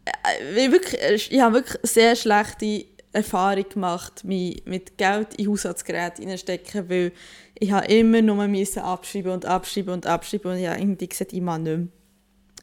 äh, 0.05 0.71
wirklich, 0.71 1.31
ich 1.31 1.41
habe 1.41 1.57
wirklich 1.57 1.79
sehr 1.83 2.17
schlechte 2.17 2.87
Erfahrung 3.13 3.69
gemacht, 3.69 4.25
mich 4.25 4.63
mit 4.67 4.97
Geld 4.97 5.35
in 5.35 5.49
Haushaltsgeräte 5.49 6.23
reinstecken, 6.23 6.89
weil 6.89 7.13
ich 7.59 7.73
habe 7.73 7.87
immer 7.87 8.23
nur 8.23 8.47
müssen 8.47 8.81
abschreiben 8.81 9.33
und 9.33 9.45
abschreiben 9.45 9.93
und 9.93 10.07
abschreiben 10.07 10.53
und 10.53 10.59
ich 10.59 10.69
habe 10.69 10.81
irgendwie 10.81 11.09
gesagt, 11.09 11.33
ich 11.33 11.41
mache 11.41 11.61
nicht 11.61 11.77
mehr. 11.77 11.89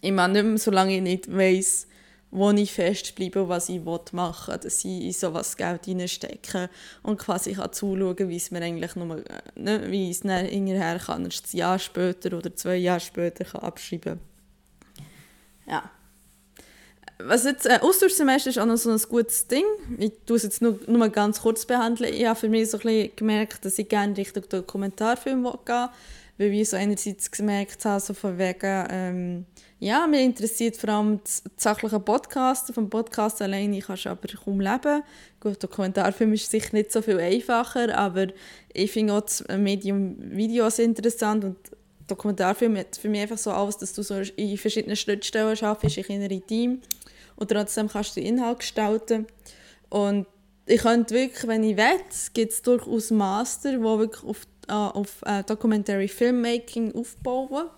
Ich 0.02 0.12
mache 0.12 0.32
nicht 0.32 0.46
mehr, 0.46 0.58
solange 0.58 0.96
ich 0.96 1.02
nicht 1.02 1.36
weiss, 1.36 1.87
wo 2.32 2.52
ich 2.52 2.74
festbleibe 2.74 3.48
was 3.48 3.70
ich 3.70 3.82
machen 3.84 4.54
will, 4.54 4.60
dass 4.60 4.86
ich 4.86 5.02
in 5.04 5.14
sowas 5.14 5.56
Geld 5.56 5.88
reinstecke 5.88 6.70
und 7.04 7.18
quasi 7.18 7.54
kann 7.54 7.72
zuschauen, 7.72 8.30
wie 8.30 8.36
es 8.36 8.52
mir 8.52 8.62
eigentlich 8.62 8.96
nur, 8.96 9.24
ne, 9.56 9.90
wie 9.90 10.12
es 10.12 10.22
dann 10.22 10.46
hinterher 10.46 11.00
kann, 11.00 11.26
ein 11.26 11.32
Jahr 11.52 11.80
später 11.80 12.38
oder 12.38 12.54
zwei 12.56 12.76
Jahre 12.76 13.00
später 13.00 13.46
kann 13.46 13.62
abschreiben. 13.62 14.20
Ja. 15.66 15.90
Was 17.20 17.46
jetzt, 17.46 17.66
äh, 17.66 17.80
Austauschsemester 17.82 18.52
ist 18.52 18.60
auch 18.60 18.66
noch 18.66 18.78
so 18.78 18.92
ein 18.92 19.02
gutes 19.10 19.48
Ding. 19.48 19.66
Ich 19.98 20.12
tue 20.26 20.38
es 20.38 20.44
jetzt 20.44 20.62
nur, 20.62 20.80
nur 20.86 21.10
ganz 21.10 21.42
kurz 21.42 21.66
behandeln. 21.66 22.14
Ich 22.14 22.26
habe 22.26 22.40
für 22.40 22.48
mich 22.48 22.70
so 22.70 22.78
ein 22.78 22.84
bisschen 22.84 23.16
gemerkt, 23.16 23.66
dass 23.66 23.80
ich 23.80 23.90
gerne 23.90 24.16
Richtung 24.16 24.44
Dokumentarfilm 24.48 25.44
gehen 25.44 25.54
will, 25.66 25.90
weil 26.38 26.54
ich 26.54 26.70
so 26.70 26.78
einerseits 26.78 27.32
gemerkt 27.32 27.84
habe, 27.86 28.00
so 28.00 28.14
von 28.14 28.38
wegen, 28.38 28.88
ähm, 28.90 29.46
ja, 29.80 30.08
mir 30.08 30.22
interessiert 30.22 30.78
vor 30.78 30.90
allem 30.90 31.20
das, 31.24 31.44
das 31.44 31.64
sachliche 31.64 32.00
Podcasten. 32.00 32.74
Vom 32.74 32.90
Podcast 32.90 33.42
alleine 33.42 33.80
kannst 33.80 34.06
du 34.06 34.10
aber 34.10 34.28
kaum 34.44 34.60
leben. 34.60 35.04
Gut, 35.40 35.62
Dokumentarfilm 35.62 36.34
ist 36.34 36.50
sicher 36.50 36.70
nicht 36.74 36.92
so 36.92 37.02
viel 37.02 37.20
einfacher, 37.20 37.96
aber 37.98 38.28
ich 38.74 38.92
finde 38.92 39.14
auch 39.14 39.22
das 39.22 39.44
Medium 39.58 40.16
Videos 40.20 40.80
interessant 40.80 41.44
und 41.44 41.58
Dokumentarfilm 42.08 42.78
hat 42.78 42.98
für 42.98 43.10
mich 43.10 43.22
einfach 43.22 43.38
so 43.38 43.52
alles, 43.52 43.78
dass 43.78 43.94
du 43.94 44.02
so 44.02 44.16
in 44.16 44.58
verschiedenen 44.58 44.96
Schnittstellen 44.96 45.58
arbeitest, 45.62 45.98
in 45.98 46.04
kleineren 46.04 46.48
Team 46.48 46.82
und 47.36 47.52
trotzdem 47.52 47.88
kannst 47.88 48.16
du 48.16 48.22
den 48.22 48.36
Inhalt 48.36 48.60
gestalten. 48.60 49.28
Und 49.90 50.26
ich 50.66 50.82
könnte 50.82 51.14
wirklich, 51.14 51.48
wenn 51.48 51.64
ich 51.64 51.78
will, 51.78 52.00
gibt 52.34 52.52
es 52.52 52.62
durchaus 52.62 53.12
Master, 53.12 53.72
die 53.72 53.82
wirklich 53.82 54.24
auf, 54.24 54.42
äh, 54.42 54.57
auf 54.68 55.22
äh, 55.26 55.44
Documentary 55.44 56.08
Filmmaking 56.08 56.94
aufbauen. 56.96 57.70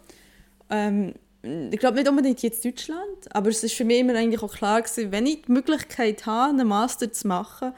Ähm, 0.69 1.13
ich 1.41 1.79
glaube 1.79 1.97
nicht 1.97 2.09
unbedingt 2.09 2.41
jetzt 2.41 2.65
Deutschland, 2.65 2.99
aber 3.31 3.49
es 3.49 3.63
ist 3.63 3.73
für 3.73 3.85
mich 3.85 3.99
immer 3.99 4.15
eigentlich 4.15 4.43
auch 4.43 4.53
klar 4.53 4.81
gewesen, 4.81 5.11
wenn 5.11 5.25
ich 5.25 5.43
die 5.43 5.51
Möglichkeit 5.51 6.25
habe, 6.25 6.49
einen 6.49 6.67
Master 6.67 7.11
zu 7.11 7.27
machen, 7.27 7.71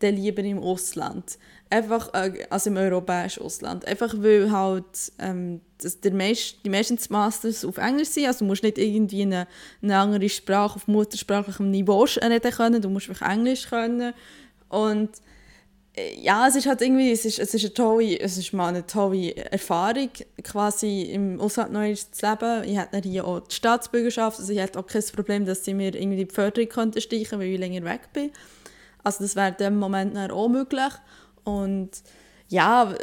dann 0.00 0.16
lieber 0.16 0.42
im 0.42 0.58
Ausland. 0.58 1.38
einfach, 1.70 2.12
äh, 2.14 2.46
also 2.50 2.70
im 2.70 2.76
europäischen 2.76 3.42
Ausland, 3.42 3.86
einfach 3.86 4.14
weil 4.18 4.50
halt 4.50 5.12
ähm, 5.18 5.60
dass 5.78 6.00
der 6.00 6.12
meist, 6.12 6.64
die 6.64 6.70
meisten 6.70 6.98
Masters 7.10 7.64
auf 7.64 7.78
Englisch 7.78 8.08
sind, 8.08 8.26
also 8.26 8.40
du 8.40 8.44
musst 8.46 8.62
nicht 8.62 8.78
irgendwie 8.78 9.22
eine, 9.22 9.46
eine 9.82 9.98
andere 9.98 10.28
Sprache 10.28 10.76
auf 10.76 10.88
muttersprachlichem 10.88 11.70
Niveau 11.70 12.04
reden 12.04 12.50
können, 12.52 12.82
du 12.82 12.88
musst 12.88 13.08
einfach 13.08 13.30
Englisch 13.30 13.68
können 13.68 14.14
und 14.68 15.10
äh, 15.10 15.35
ja, 16.20 16.46
es 16.46 16.56
ist 16.56 16.66
halt 16.66 16.82
irgendwie, 16.82 17.10
es 17.10 17.24
ist, 17.24 17.38
es 17.38 17.54
ist, 17.54 17.64
eine, 17.64 17.74
tolle, 17.74 18.20
es 18.20 18.36
ist 18.36 18.52
mal 18.52 18.68
eine 18.68 18.86
tolle 18.86 19.34
Erfahrung, 19.36 20.10
quasi 20.42 21.02
im 21.02 21.40
Ausland 21.40 21.72
neu 21.72 21.94
zu 21.94 22.26
leben. 22.26 22.64
Ich 22.64 22.76
hatte 22.76 23.08
hier 23.08 23.26
auch 23.26 23.40
die 23.40 23.54
Staatsbürgerschaft, 23.54 24.38
also 24.38 24.52
ich 24.52 24.60
hatte 24.60 24.78
auch 24.78 24.86
kein 24.86 25.02
Problem, 25.14 25.46
dass 25.46 25.64
sie 25.64 25.72
mir 25.72 25.94
irgendwie 25.94 26.24
die 26.24 26.32
Förderung 26.32 26.68
konnten 26.68 27.00
streichen 27.00 27.38
weil 27.38 27.48
ich 27.48 27.58
länger 27.58 27.84
weg 27.84 28.12
bin. 28.12 28.30
Also 29.02 29.24
das 29.24 29.36
wäre 29.36 29.48
in 29.48 29.56
dem 29.56 29.78
Moment 29.78 30.16
auch 30.30 30.48
möglich. 30.48 30.92
Und 31.44 31.90
ja, 32.48 32.94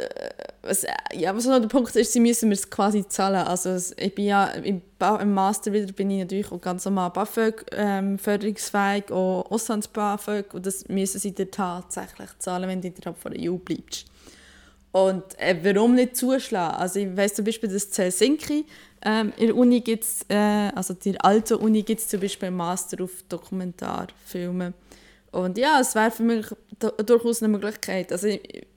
was, 0.62 0.86
ja, 1.12 1.36
was 1.36 1.44
noch 1.46 1.60
der 1.60 1.68
Punkt 1.68 1.94
ist, 1.96 2.12
sie 2.12 2.20
müssen 2.20 2.48
mir 2.48 2.54
es 2.54 2.70
quasi 2.70 3.06
zahlen. 3.06 3.46
Also 3.46 3.76
ich 3.96 4.14
bin 4.14 4.26
ja 4.26 4.46
im, 4.46 4.80
im 5.20 5.34
Master 5.34 5.72
wieder 5.72 5.92
bin 5.92 6.10
ich 6.10 6.20
natürlich 6.20 6.50
auch 6.50 6.60
ganz 6.60 6.84
normal 6.86 7.10
BAföG 7.10 7.66
ähm, 7.72 8.18
förderungsfähig, 8.18 9.10
auch 9.10 9.50
Auslands-BAföG 9.50 10.54
und 10.54 10.64
das 10.64 10.88
müssen 10.88 11.18
sie 11.20 11.32
dir 11.32 11.50
tatsächlich 11.50 12.30
zahlen, 12.38 12.68
wenn 12.68 12.80
du 12.80 12.88
innerhalb 12.88 13.18
von 13.18 13.32
der 13.32 13.50
EU 13.50 13.56
bleibst. 13.56 14.06
Und 14.92 15.22
äh, 15.38 15.56
warum 15.62 15.96
nicht 15.96 16.16
zuschlagen? 16.16 16.76
Also 16.76 17.00
ich 17.00 17.16
weiss 17.16 17.34
zum 17.34 17.44
Beispiel, 17.44 17.68
dass 17.68 17.98
Helsinki 17.98 18.64
ähm, 19.04 19.32
in 19.36 19.48
der 19.48 19.56
Uni 19.56 19.80
gibt 19.80 20.06
äh, 20.28 20.70
also 20.74 20.94
die 20.94 21.20
alte 21.20 21.58
Uni 21.58 21.82
gibt 21.82 22.00
es 22.00 22.08
zum 22.08 22.20
Beispiel 22.20 22.46
einen 22.46 22.56
Master 22.56 23.02
auf 23.02 23.10
Dokumentarfilme. 23.28 24.72
Und 25.32 25.58
ja, 25.58 25.80
es 25.80 25.96
wäre 25.96 26.12
für 26.12 26.22
mich 26.22 26.46
durchaus 27.04 27.42
eine 27.42 27.50
Möglichkeit. 27.50 28.12
Also 28.12 28.28
ich, 28.28 28.68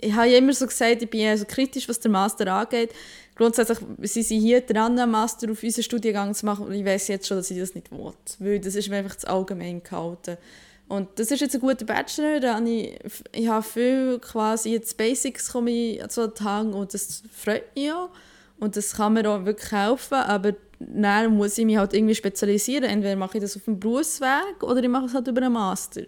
ich 0.00 0.12
habe 0.12 0.28
ja 0.28 0.38
immer 0.38 0.52
so 0.52 0.66
gesagt, 0.66 1.02
ich 1.02 1.10
bin 1.10 1.20
eher 1.20 1.36
so 1.36 1.44
kritisch, 1.44 1.88
was 1.88 2.00
der 2.00 2.10
Master 2.10 2.52
angeht. 2.52 2.90
Grundsätzlich 3.34 3.78
sind 4.02 4.26
sie 4.26 4.38
hier 4.38 4.60
dran, 4.60 4.98
einen 4.98 5.10
Master 5.10 5.50
auf 5.50 5.62
unseren 5.62 5.82
Studiengang 5.82 6.34
zu 6.34 6.44
machen 6.44 6.72
ich 6.72 6.84
weiß 6.84 7.08
jetzt 7.08 7.26
schon, 7.26 7.36
dass 7.36 7.50
ich 7.50 7.58
das 7.58 7.74
nicht 7.74 7.90
will, 7.92 8.12
weil 8.38 8.58
das 8.58 8.74
ist 8.74 8.88
mir 8.88 8.96
einfach 8.96 9.16
zu 9.16 9.28
allgemein 9.28 9.82
gehalten. 9.82 10.36
Und 10.88 11.08
das 11.16 11.30
ist 11.30 11.40
jetzt 11.40 11.54
ein 11.54 11.60
guter 11.60 11.84
Bachelor, 11.84 12.40
da 12.40 12.56
habe 12.56 12.68
ich, 12.68 12.98
ich 13.32 13.48
habe 13.48 13.62
viel 13.62 14.18
quasi 14.20 14.72
jetzt 14.72 14.96
Basics 14.96 15.52
komme 15.52 15.70
ich 15.70 16.02
so 16.08 16.26
Tag 16.28 16.66
und 16.72 16.94
das 16.94 17.22
freut 17.30 17.76
mich 17.76 17.92
auch 17.92 18.08
und 18.58 18.76
das 18.76 18.94
kann 18.94 19.12
mir 19.12 19.28
auch 19.30 19.44
wirklich 19.44 19.70
helfen, 19.70 20.14
aber 20.14 20.54
dann 20.80 21.36
muss 21.36 21.58
ich 21.58 21.66
mich 21.66 21.76
halt 21.76 21.92
irgendwie 21.92 22.14
spezialisieren. 22.14 22.84
Entweder 22.84 23.16
mache 23.16 23.38
ich 23.38 23.42
das 23.42 23.56
auf 23.56 23.64
dem 23.64 23.78
Berufsweg 23.78 24.62
oder 24.62 24.82
ich 24.82 24.88
mache 24.88 25.06
es 25.06 25.14
halt 25.14 25.28
über 25.28 25.42
einen 25.42 25.52
Master. 25.52 26.02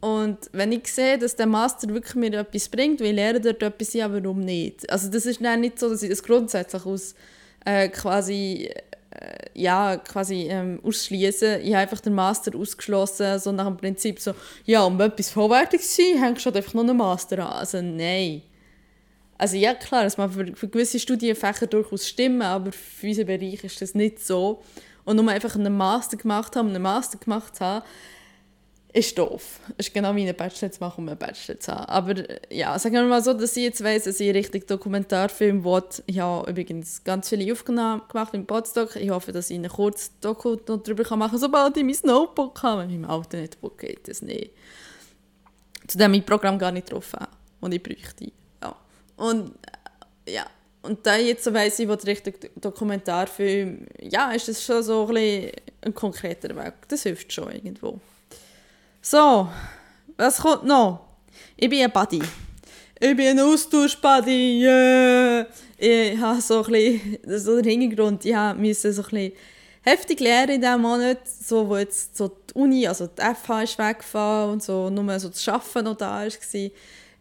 Und 0.00 0.38
wenn 0.52 0.72
ich 0.72 0.92
sehe, 0.92 1.18
dass 1.18 1.36
der 1.36 1.46
Master 1.46 1.88
wirklich 1.88 2.14
mir 2.14 2.32
etwas 2.34 2.68
bringt, 2.68 3.00
weil 3.00 3.14
lerne 3.14 3.40
dort 3.40 3.62
etwas, 3.62 3.92
ja, 3.94 4.12
warum 4.12 4.40
nicht? 4.40 4.88
Also 4.90 5.10
das 5.10 5.26
ist 5.26 5.42
dann 5.42 5.60
nicht 5.60 5.78
so, 5.78 5.88
dass 5.88 6.02
ich 6.02 6.10
das 6.10 6.22
grundsätzlich 6.22 6.84
aus 6.84 7.14
äh, 7.64 7.88
quasi 7.88 8.70
äh, 9.10 9.46
ja, 9.54 9.96
quasi 9.96 10.48
ähm, 10.50 10.80
ausschließen. 10.84 11.62
Ich 11.62 11.68
habe 11.68 11.78
einfach 11.78 12.00
den 12.00 12.14
Master 12.14 12.56
ausgeschlossen, 12.56 13.38
so 13.38 13.52
nach 13.52 13.66
dem 13.66 13.76
Prinzip 13.76 14.20
so, 14.20 14.34
ja, 14.64 14.84
um 14.84 15.00
etwas 15.00 15.30
vollwertig 15.30 15.80
zu 15.80 16.02
sein, 16.02 16.22
hängst 16.22 16.44
du 16.44 16.46
halt 16.46 16.56
einfach 16.56 16.74
noch 16.74 16.82
einen 16.82 16.96
Master 16.96 17.38
an. 17.38 17.52
Also 17.52 17.80
nein. 17.80 18.42
Also 19.38 19.56
ja, 19.56 19.74
klar, 19.74 20.04
das 20.04 20.16
mag 20.16 20.32
für, 20.32 20.54
für 20.54 20.68
gewisse 20.68 20.98
Studienfächer 20.98 21.66
durchaus 21.66 22.08
stimmen, 22.08 22.42
aber 22.42 22.72
für 22.72 23.06
unseren 23.06 23.26
Bereich 23.26 23.64
ist 23.64 23.80
das 23.80 23.94
nicht 23.94 24.24
so. 24.24 24.62
Und 25.04 25.16
nur 25.16 25.28
einfach 25.28 25.54
einen 25.54 25.76
Master 25.76 26.16
gemacht 26.16 26.56
haben, 26.56 26.68
einen 26.68 26.82
Master 26.82 27.18
gemacht 27.18 27.60
haben, 27.60 27.84
ist 28.96 29.18
doof. 29.18 29.60
Es 29.76 29.88
ist 29.88 29.94
genau 29.94 30.16
wie 30.16 30.32
Bachelor 30.32 30.72
zu 30.72 30.80
machen, 30.80 31.02
um 31.02 31.08
einen 31.08 31.18
Bachelor 31.18 31.60
zu 31.60 31.70
haben. 31.70 31.84
Aber 31.84 32.14
ja, 32.50 32.78
sagen 32.78 32.94
wir 32.94 33.04
mal 33.04 33.22
so, 33.22 33.34
dass 33.34 33.54
ich 33.54 33.64
jetzt 33.64 33.84
weiss, 33.84 34.04
dass 34.04 34.18
ich 34.20 34.34
richtig 34.34 34.66
Dokumentarfilm 34.66 35.64
will. 35.64 35.82
Ich 36.06 36.18
habe 36.18 36.50
übrigens 36.50 37.04
ganz 37.04 37.28
viele 37.28 37.52
Aufnahmen 37.52 38.00
gemacht 38.08 38.32
im 38.32 38.46
Podstock. 38.46 38.96
Ich 38.96 39.10
hoffe, 39.10 39.32
dass 39.32 39.50
ich 39.50 39.56
einen 39.56 39.70
kurzen 39.70 40.14
Doku 40.22 40.56
darüber 40.56 41.16
machen 41.16 41.32
kann, 41.32 41.38
sobald 41.38 41.76
ich 41.76 41.84
mein 41.84 41.96
Notebook 42.04 42.62
habe. 42.62 42.86
Mit 42.86 42.98
meinem 43.02 43.10
alten 43.10 43.42
Notebook 43.42 43.78
geht 43.78 44.08
das 44.08 44.22
nicht. 44.22 44.52
Zu 45.86 45.98
dem 45.98 46.14
ich 46.14 46.24
Programm 46.24 46.58
gar 46.58 46.72
nicht 46.72 46.90
drauf 46.90 47.12
habe. 47.12 47.28
Und 47.60 47.74
ich 47.74 47.82
bräuchte. 47.82 48.32
Ja. 48.62 48.76
Und 49.16 49.52
ja, 50.26 50.46
und 50.80 51.06
da 51.06 51.16
jetzt 51.16 51.52
weiss 51.52 51.78
ich, 51.78 51.86
was 51.86 52.06
richtig 52.06 52.50
Dokumentarfilm, 52.58 53.88
ja, 54.00 54.30
ist 54.32 54.48
das 54.48 54.64
schon 54.64 54.82
so 54.82 55.06
ein, 55.14 55.50
ein 55.82 55.94
konkreter 55.94 56.56
Weg. 56.56 56.74
Das 56.88 57.02
hilft 57.02 57.30
schon 57.30 57.52
irgendwo. 57.52 58.00
So, 59.08 59.48
was 60.16 60.38
kommt 60.38 60.64
noch? 60.64 61.06
Ich 61.56 61.70
bin 61.70 61.84
ein 61.84 61.92
Buddy. 61.92 62.20
Ich 62.98 63.16
bin 63.16 63.28
ein 63.28 63.38
Austausch-Buddy. 63.38 64.64
Yeah. 64.64 65.46
Ich 65.78 66.18
habe 66.18 66.40
so 66.40 66.64
ein 66.64 66.72
bisschen, 66.72 67.38
so 67.38 67.62
der 67.62 67.70
Hintergrund, 67.70 68.24
ich 68.24 68.34
musste 68.56 68.92
so 68.92 69.02
ein 69.02 69.08
bisschen 69.08 69.32
heftig 69.82 70.18
lernen 70.18 70.54
in 70.54 70.60
diesem 70.60 70.82
Monat, 70.82 71.18
so, 71.24 71.68
wo 71.68 71.76
jetzt 71.76 72.16
so 72.16 72.26
die 72.26 72.54
Uni, 72.54 72.88
also 72.88 73.06
die 73.06 73.22
FH 73.22 73.62
ist 73.62 73.78
weggefallen 73.78 74.54
und 74.54 74.64
so, 74.64 74.90
nur 74.90 75.20
so 75.20 75.28
das 75.28 75.46
Arbeiten 75.46 75.84
noch 75.84 75.96
da 75.96 76.24
war. 76.24 76.70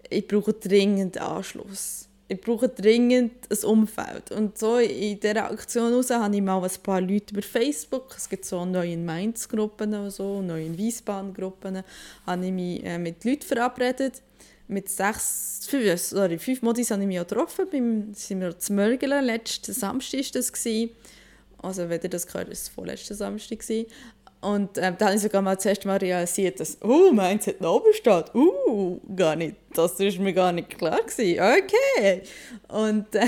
Ich 0.10 0.28
brauche 0.28 0.54
dringend 0.54 1.20
Anschluss 1.20 2.08
ich 2.28 2.42
brauche 2.42 2.70
dringend 2.70 3.34
ein 3.52 3.66
Umfeld. 3.66 4.32
Und 4.32 4.58
so 4.58 4.78
in 4.78 5.20
dieser 5.20 5.52
Aktion 5.52 5.90
heraus 5.90 6.10
habe 6.10 6.36
ich 6.36 6.42
mal 6.42 6.64
ein 6.64 6.72
paar 6.82 7.02
Leute 7.02 7.34
über 7.34 7.42
Facebook, 7.42 8.16
es 8.18 8.28
gibt 8.28 8.46
so 8.46 8.66
neue 8.66 8.98
Mainz-Gruppen 8.98 9.94
und 9.94 10.12
so, 10.12 10.42
neue 10.42 10.76
Wiesbaden-Gruppen, 10.76 11.84
habe 12.26 12.46
ich 12.46 12.52
mich 12.52 12.84
äh, 12.84 12.98
mit 12.98 13.24
Leuten 13.24 13.44
verabredet. 13.44 14.22
Mit 14.68 14.90
sechs, 14.90 15.68
fünf, 15.70 16.02
sorry, 16.02 16.40
fünf 16.40 16.64
Modis 16.64 16.90
habe 16.90 17.04
ich 17.04 17.08
mich 17.08 17.20
auch 17.20 17.28
getroffen, 17.28 17.68
beim, 17.72 18.14
sind 18.16 18.42
wir 18.42 18.58
zu 18.58 18.74
Mörgeln, 18.74 19.24
letzten 19.24 19.74
Samstag 19.74 20.22
war 20.22 20.32
das. 20.34 20.52
Gewesen. 20.52 20.90
Also, 21.60 21.88
wenn 21.88 22.02
ihr 22.02 22.10
das 22.10 22.26
gehört, 22.26 22.48
war 22.48 22.54
es 22.54 22.68
vorletzten 22.68 23.14
Samstag. 23.14 23.60
Gewesen. 23.60 23.86
Und 24.46 24.78
ähm, 24.78 24.96
dann 25.00 25.08
habe 25.08 25.16
ich 25.16 25.22
sogar 25.24 25.42
mal 25.42 25.60
zuerst 25.60 25.86
mal 25.86 25.98
realisiert, 25.98 26.60
dass, 26.60 26.78
oh, 26.84 27.12
Mainz 27.12 27.48
hat 27.48 27.56
eine 27.60 27.72
Oberstadt. 27.72 28.34
Uh, 28.36 29.00
gar 29.16 29.36
nicht. 29.36 29.56
Das 29.74 30.00
war 30.00 30.24
mir 30.24 30.34
gar 30.34 30.52
nicht 30.52 30.78
klar. 30.78 31.02
Gewesen. 31.02 31.42
Okay. 31.42 32.22
Und, 32.68 33.16
äh, 33.16 33.26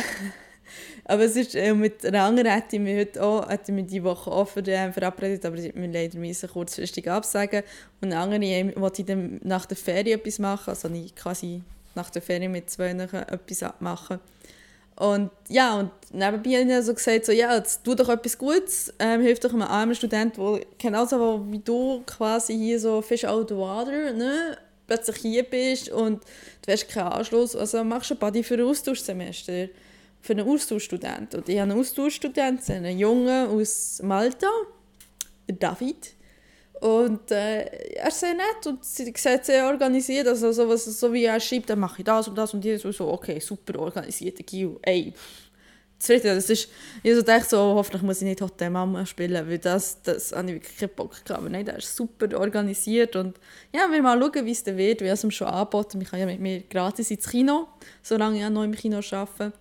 aber 1.05 1.23
es 1.23 1.35
ist, 1.35 1.55
äh, 1.55 1.73
mit 1.73 2.05
einer 2.05 2.21
anderen 2.21 2.51
hätte 2.51 2.75
ich 2.75 2.81
mich 2.83 2.99
heute 2.99 3.23
auch, 3.23 3.49
hätte 3.49 3.71
mich 3.71 3.87
die 3.87 4.03
Woche 4.03 4.45
für, 4.45 4.59
äh, 4.67 4.91
verabredet, 4.91 5.43
aber 5.43 5.57
sie 5.57 5.71
mir 5.73 5.87
leider 5.87 6.19
müssen 6.19 6.49
kurzfristig 6.49 7.09
absagen. 7.09 7.63
Und 7.99 8.13
eine 8.13 8.19
andere 8.19 8.43
äh, 8.43 8.79
wollte 8.79 9.01
ich 9.01 9.07
dann 9.07 9.39
nach 9.43 9.65
der 9.65 9.77
Ferien 9.77 10.19
etwas 10.19 10.37
machen, 10.37 10.69
also 10.69 10.87
ich 10.89 11.15
quasi 11.15 11.63
nach 11.95 12.11
der 12.11 12.21
Ferien 12.21 12.51
mit 12.51 12.69
zwei 12.69 12.91
etwas 12.91 13.73
machen. 13.79 14.19
Und 14.97 15.29
ja, 15.47 15.79
und 15.79 15.91
nebenbei 16.11 16.59
habe 16.59 16.79
ich 16.79 16.85
so 16.85 16.93
gesagt, 16.93 17.25
so, 17.25 17.31
ja, 17.31 17.55
jetzt 17.55 17.83
tu 17.83 17.93
doch 17.93 18.09
etwas 18.09 18.35
Gutes, 18.35 18.91
ähm, 18.97 19.21
hilf 19.21 19.39
doch 19.39 19.53
einem 19.53 19.61
armen 19.61 19.93
Student, 19.93 20.37
der 20.37 20.61
genauso 20.79 21.45
wie 21.51 21.59
du 21.59 22.01
quasi 22.07 22.57
hier 22.57 22.79
so 22.79 23.03
Fish 23.03 23.23
out 23.23 23.51
of 23.51 23.59
water, 23.59 24.11
ne, 24.13 24.57
plötzlich 24.87 25.17
hier 25.17 25.43
bist 25.43 25.89
und 25.89 26.23
du 26.65 26.71
hast 26.71 26.89
keinen 26.89 27.09
Anschluss, 27.09 27.55
also 27.55 27.83
machst 27.83 28.09
du 28.09 28.15
ein 28.15 28.19
Buddy 28.19 28.41
für 28.41 28.55
ein 28.55 28.63
Austauschsemester, 28.63 29.67
für 30.19 30.33
einen 30.33 30.47
Austauschstudent. 30.47 31.35
Und 31.35 31.47
ich 31.47 31.59
habe 31.59 31.71
einen 31.71 31.79
Austauschstudent, 31.79 32.67
einen 32.71 32.97
Jungen 32.97 33.49
aus 33.49 34.01
Malta, 34.03 34.49
David, 35.47 36.15
und 36.81 37.31
äh, 37.31 37.61
er 37.95 38.07
ist 38.07 38.19
sehr 38.19 38.33
nett 38.33 38.65
und 38.67 38.83
sie 38.83 39.05
sieht 39.05 39.45
sehr 39.45 39.65
organisiert, 39.65 40.27
also 40.27 40.51
so, 40.51 40.69
was, 40.69 40.85
so 40.85 41.11
wie 41.11 41.25
er 41.25 41.39
schreibt, 41.39 41.69
dann 41.69 41.79
mache 41.79 41.99
ich 41.99 42.05
das 42.05 42.27
und 42.27 42.37
das 42.37 42.53
und 42.53 42.63
jedes 42.63 42.83
so, 42.95 43.07
okay, 43.07 43.39
super 43.39 43.79
organisiert, 43.79 44.45
Gil, 44.45 44.77
ey, 44.83 45.13
zufrieden. 45.99 46.35
Das 46.35 46.49
ist, 46.49 46.69
ich 47.03 47.15
so 47.15 47.21
dachte 47.21 47.49
so, 47.49 47.57
hoffentlich 47.57 48.01
muss 48.01 48.21
ich 48.21 48.27
nicht 48.27 48.41
Hotel 48.41 48.69
Mama 48.69 49.05
spielen, 49.05 49.47
weil 49.47 49.57
das, 49.57 50.01
das 50.01 50.31
habe 50.31 50.49
ich 50.49 50.55
wirklich 50.55 50.77
keinen 50.77 50.95
Bock 50.95 51.11
gehabt. 51.11 51.31
Aber 51.31 51.49
nein, 51.49 51.65
der 51.65 51.77
ist 51.77 51.95
super 51.95 52.37
organisiert 52.39 53.15
und 53.15 53.39
ja, 53.73 53.91
wir 53.91 54.01
mal 54.01 54.19
schauen, 54.19 54.45
wie 54.45 54.51
es 54.51 54.63
dann 54.63 54.77
wird, 54.77 55.01
wie 55.01 55.07
es 55.07 55.23
ihm 55.23 55.31
schon 55.31 55.47
angeboten. 55.47 56.01
Ich 56.01 56.09
kann 56.09 56.19
ja 56.19 56.25
mit 56.25 56.39
mir 56.39 56.61
gratis 56.61 57.11
ins 57.11 57.27
Kino, 57.27 57.67
solange 58.01 58.43
ich 58.43 58.49
noch 58.49 58.63
im 58.63 58.73
Kino 58.73 58.97
arbeite. 59.11 59.53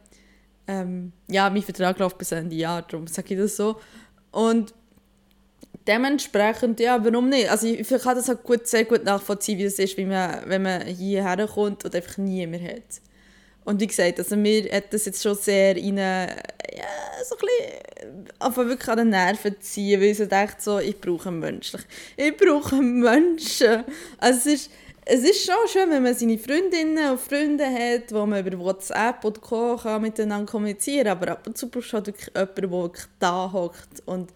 Ähm, 0.69 1.13
ja, 1.29 1.49
mein 1.49 1.63
Vertrag 1.63 1.99
läuft 1.99 2.19
bis 2.19 2.33
Ende 2.33 2.57
Jahr, 2.57 2.83
darum 2.83 3.07
sage 3.07 3.35
ich 3.35 3.41
das 3.41 3.57
so. 3.57 3.81
Und 4.33 4.75
dementsprechend, 5.87 6.81
ja, 6.81 7.03
warum 7.05 7.29
nicht? 7.29 7.51
Also 7.51 7.67
ich, 7.67 7.81
ich 7.81 8.03
kann 8.03 8.17
das 8.17 8.29
halt 8.29 8.43
gut, 8.43 8.67
sehr 8.67 8.85
gut 8.85 9.05
nachvollziehen, 9.05 9.59
wie 9.59 9.65
es 9.65 9.79
ist, 9.79 9.97
wie 9.97 10.05
man, 10.05 10.43
wenn 10.47 10.63
man 10.63 10.83
hierher 10.83 11.47
kommt 11.47 11.85
und 11.85 11.95
einfach 11.95 12.19
niemand 12.19 12.63
hat. 12.63 13.01
Und 13.65 13.81
wie 13.81 13.87
gesagt, 13.89 14.19
also 14.19 14.37
mir 14.37 14.71
hat 14.73 14.93
das 14.93 15.07
jetzt 15.07 15.23
schon 15.23 15.35
sehr 15.35 15.77
in 15.77 15.97
ja, 15.97 16.29
so 17.25 17.37
ein 17.37 18.49
bisschen 18.49 18.69
wirklich 18.69 18.89
an 18.89 18.99
den 18.99 19.09
Nerven 19.09 19.57
ziehen, 19.61 20.01
weil 20.01 20.11
ich 20.11 20.19
so 20.19 20.27
dachte, 20.27 20.57
so, 20.61 20.79
ich 20.79 21.01
brauche 21.01 21.29
einen 21.29 21.41
Menschen. 21.41 21.81
Ich 22.17 22.37
brauche 22.37 22.77
einen 22.77 23.01
Menschen. 23.01 23.85
Also 24.19 24.39
es 24.39 24.47
ist, 24.47 24.71
es 25.05 25.23
ist 25.23 25.45
schon 25.45 25.69
schön, 25.73 25.91
wenn 25.91 26.03
man 26.03 26.15
seine 26.15 26.39
Freundinnen 26.39 27.11
und 27.11 27.21
Freunde 27.21 27.65
hat, 27.65 28.13
wo 28.13 28.25
man 28.27 28.47
über 28.47 28.59
WhatsApp 28.59 29.25
oder 29.25 29.41
Co. 29.41 29.79
miteinander 29.99 30.51
kommunizieren 30.51 31.05
kann, 31.05 31.17
aber 31.17 31.33
ab 31.33 31.47
und 31.47 31.57
zu 31.57 31.69
brauchst 31.69 31.93
du 31.93 31.95
halt 31.95 32.07
wirklich 32.07 32.27
jemanden, 32.27 32.55
der 32.61 32.71
wirklich 32.71 33.07
da 33.19 33.53
hockt 33.53 34.03
und 34.05 34.31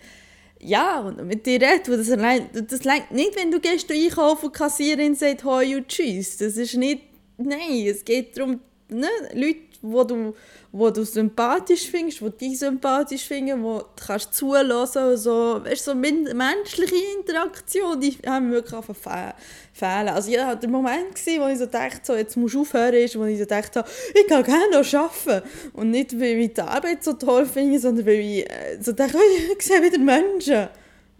ja, 0.62 1.00
und 1.00 1.24
mit 1.26 1.46
dir 1.46 1.60
redet, 1.60 1.88
das 1.88 2.10
allein, 2.10 2.48
das 2.52 2.84
reicht 2.86 3.10
nicht, 3.10 3.36
wenn 3.36 3.50
du 3.50 3.60
gehst 3.60 3.90
einkaufen 3.90 4.46
und 4.46 4.54
die 4.54 4.58
Kassiererin 4.58 5.14
sagt 5.14 5.44
«Hoi 5.44 5.76
und 5.76 5.88
tschüss». 5.88 6.36
Das 6.36 6.56
ist 6.56 6.76
nicht 6.76 7.02
nein, 7.44 7.86
es 7.86 8.04
geht 8.04 8.36
darum, 8.36 8.60
ne, 8.88 9.08
Leute, 9.34 9.58
wo 9.82 10.04
du, 10.04 10.34
wo 10.72 10.90
du 10.90 11.04
sympathisch 11.04 11.90
findest, 11.90 12.20
die 12.20 12.30
dich 12.30 12.58
sympathisch 12.58 13.24
finden, 13.26 13.62
wo 13.62 13.78
du 13.78 13.86
kannst 14.06 14.34
zulassen 14.34 15.16
so, 15.16 15.60
weißt, 15.64 15.84
so 15.84 15.94
menschliche 15.94 16.94
Interaktion, 17.18 18.00
die 18.00 18.18
haben 18.26 18.50
wirklich 18.50 18.74
angefangen 18.74 19.32
fehlen. 19.72 20.08
Also 20.08 20.30
ja, 20.30 20.54
der 20.54 20.68
Moment 20.68 21.14
gewesen, 21.14 21.40
wo 21.40 21.48
ich 21.48 21.58
so 21.58 21.66
dachte, 21.66 22.00
so, 22.02 22.14
jetzt 22.14 22.36
musst 22.36 22.54
du 22.54 22.62
aufhören, 22.62 22.94
ist, 22.94 23.18
wo 23.18 23.24
ich 23.24 23.38
so 23.38 23.44
dachte, 23.44 23.84
ich 24.14 24.26
kann 24.26 24.42
gerne 24.42 24.70
noch 24.70 24.94
arbeiten. 24.94 25.48
Und 25.72 25.90
nicht, 25.90 26.18
weil 26.18 26.38
ich 26.38 26.54
die 26.54 26.60
Arbeit 26.60 27.02
so 27.02 27.14
toll 27.14 27.46
finde, 27.46 27.78
sondern 27.78 28.06
weil 28.06 28.20
ich 28.20 28.50
äh, 28.50 28.78
so 28.80 28.92
dachte, 28.92 29.16
oh, 29.16 29.54
ich 29.56 29.62
sehe 29.64 29.82
wieder 29.82 29.98
Menschen. 29.98 30.68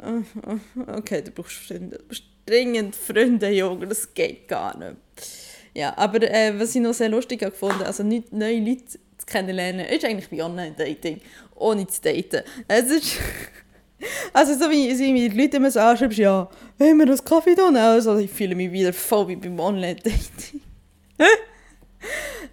Oh, 0.03 0.93
okay, 0.97 1.23
du 1.23 1.31
brauchst. 1.31 1.71
Du 1.71 1.99
dringend 2.47 2.97
Freunde, 2.97 3.51
Junge, 3.51 3.87
das 3.87 4.13
geht 4.13 4.49
gar 4.49 4.77
nicht. 4.77 4.97
Ja, 5.75 5.97
aber 5.97 6.23
äh, 6.23 6.59
was 6.59 6.75
ich 6.75 6.81
noch 6.81 6.95
sehr 6.95 7.09
lustig 7.09 7.43
habe 7.43 7.53
gefunden 7.53 7.83
also 7.83 8.03
nicht 8.03 8.33
neue 8.33 8.59
Leute 8.61 8.85
zu 8.87 9.27
kennenlernen, 9.27 9.87
ist 9.87 10.05
eigentlich 10.05 10.29
bei 10.29 10.43
Online-Dating, 10.43 11.21
ohne 11.57 11.87
zu 11.87 12.01
daten. 12.03 12.43
Es 12.69 12.91
ist... 12.91 13.17
Also 14.33 14.55
so 14.55 14.71
wie, 14.71 14.99
wie 14.99 15.29
die 15.29 15.39
Leute 15.39 15.59
immer 15.59 15.71
so 15.71 15.79
anschreibst, 15.79 16.17
ja, 16.17 16.49
wenn 16.79 16.97
wir 16.97 17.05
das 17.05 17.23
Kaffee 17.23 17.55
da 17.55 17.69
Also 17.69 18.17
ich 18.17 18.31
fühle 18.31 18.55
mich 18.55 18.73
wieder 18.73 18.95
voll 18.95 19.29
wie 19.29 19.37
beim 19.37 19.61
Online-Dating. 19.61 20.63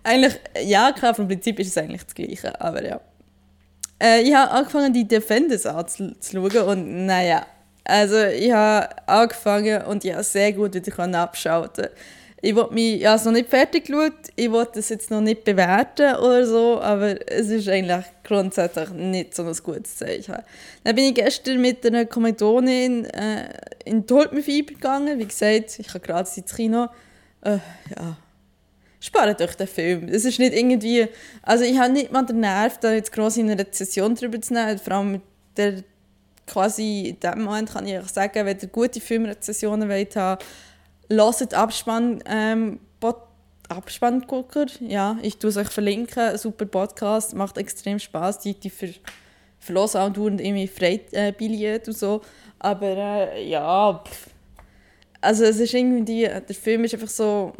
eigentlich, 0.03 0.33
ja 0.65 0.91
klar, 0.91 1.15
vom 1.15 1.27
Prinzip 1.27 1.57
ist 1.59 1.69
es 1.69 1.77
eigentlich 1.77 2.03
das 2.03 2.15
Gleiche, 2.15 2.59
aber 2.59 2.83
ja. 2.83 2.99
Äh, 4.01 4.23
ich 4.23 4.33
habe 4.33 4.51
angefangen, 4.51 4.93
die 4.93 5.07
Defenders 5.07 5.65
anzuschauen 5.65 6.61
und 6.63 7.05
naja, 7.05 7.45
also 7.83 8.21
ich 8.25 8.51
habe 8.51 8.89
angefangen 9.07 9.83
und 9.83 10.03
ich 10.03 10.13
habe 10.13 10.23
sehr 10.23 10.53
gut 10.53 10.75
wieder 10.75 11.15
abschalten 11.15 11.87
ich 12.41 12.55
wollte 12.55 12.73
mich, 12.73 13.01
ja, 13.01 13.15
es 13.15 13.25
noch 13.25 13.31
nicht 13.31 13.49
fertig 13.49 13.85
geschaut, 13.85 14.13
ich 14.35 14.51
wollte 14.51 14.73
das 14.75 14.89
jetzt 14.89 15.09
noch 15.09 15.21
nicht 15.21 15.43
bewerten 15.43 16.15
oder 16.17 16.45
so, 16.45 16.79
aber 16.79 17.15
es 17.31 17.49
ist 17.49 17.67
eigentlich 17.67 18.05
grundsätzlich 18.23 18.89
nicht 18.91 19.35
so 19.35 19.43
ein 19.43 19.55
gutes 19.63 19.97
Zeichen. 19.97 20.35
Dann 20.83 20.95
bin 20.95 21.05
ich 21.05 21.15
gestern 21.15 21.59
mit 21.59 21.83
einer 21.85 22.05
Kommilitonin 22.05 23.05
äh, 23.05 23.49
in 23.85 24.05
Tolpenfieber 24.05 24.73
gegangen, 24.73 25.17
wie 25.17 25.25
gesagt, 25.25 25.79
ich 25.79 25.89
habe 25.89 25.99
gerade 25.99 26.29
ins 26.35 26.55
Kino, 26.55 26.87
äh, 27.41 27.57
ja, 27.95 28.17
spart 28.99 29.41
euch 29.41 29.55
den 29.55 29.67
Film. 29.67 30.07
Es 30.07 30.23
ist 30.23 30.37
nicht 30.37 30.53
irgendwie, 30.53 31.07
also 31.41 31.63
ich 31.63 31.79
habe 31.79 31.91
nicht 31.91 32.11
mal 32.11 32.23
den 32.23 32.41
Nerv, 32.41 32.77
da 32.79 32.91
jetzt 32.91 33.11
gross 33.11 33.37
in 33.37 33.49
eine 33.49 33.59
Rezession 33.59 34.13
drüber 34.13 34.39
zu 34.39 34.53
nehmen, 34.53 34.77
vor 34.77 34.93
allem 34.93 35.11
mit 35.13 35.21
der 35.55 35.83
quasi 36.45 37.09
in 37.09 37.19
dem 37.19 37.43
Moment 37.43 37.71
kann 37.71 37.85
ich 37.85 37.97
euch 37.97 38.07
sagen, 38.07 38.45
wenn 38.45 38.57
ihr 38.59 38.67
gute 38.69 39.01
Filmrezessionen 39.01 39.89
wollt 39.89 40.15
haben, 40.15 40.43
Hört 41.09 41.53
Abspann, 41.53 42.23
ähm, 42.25 42.79
Abspanngucker. 43.69 44.67
Ja, 44.79 45.17
ich 45.21 45.37
tue 45.37 45.49
es 45.49 45.57
euch 45.57 45.69
verlinken. 45.69 46.37
Super 46.37 46.65
Podcast, 46.65 47.35
macht 47.35 47.57
extrem 47.57 47.99
Spaß. 47.99 48.39
Die, 48.39 48.53
die 48.53 48.69
ver 48.69 48.89
verlosen 49.59 50.01
auch 50.01 50.13
dauernd 50.13 50.39
irgendwie 50.39 50.67
Freibillett 50.67 51.87
und 51.87 51.97
so. 51.97 52.21
Aber 52.59 52.85
äh, 52.87 53.49
ja, 53.49 54.01
pff. 54.05 54.29
also 55.19 55.43
es 55.43 55.59
ist 55.59 55.73
irgendwie, 55.73 56.21
der 56.23 56.55
Film 56.55 56.85
ist 56.85 56.93
einfach 56.93 57.09
so 57.09 57.53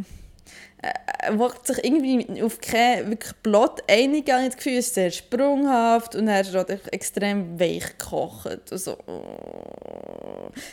äh, 0.82 1.32
macht 1.32 1.66
sich 1.66 1.84
irgendwie 1.84 2.42
auf 2.44 2.62
keinen 2.62 3.10
wirklich 3.10 3.34
Plot 3.42 3.82
einig. 3.90 4.28
Ich 4.28 4.46
das 4.46 4.58
Gefühl, 4.58 4.74
ist 4.74 4.94
sehr 4.94 5.10
sprunghaft 5.10 6.16
und 6.16 6.28
er 6.28 6.42
ist 6.42 6.56
auch 6.56 6.68
extrem 6.92 7.60
weich 7.60 7.98
gekocht. 7.98 8.72
Also, 8.72 8.98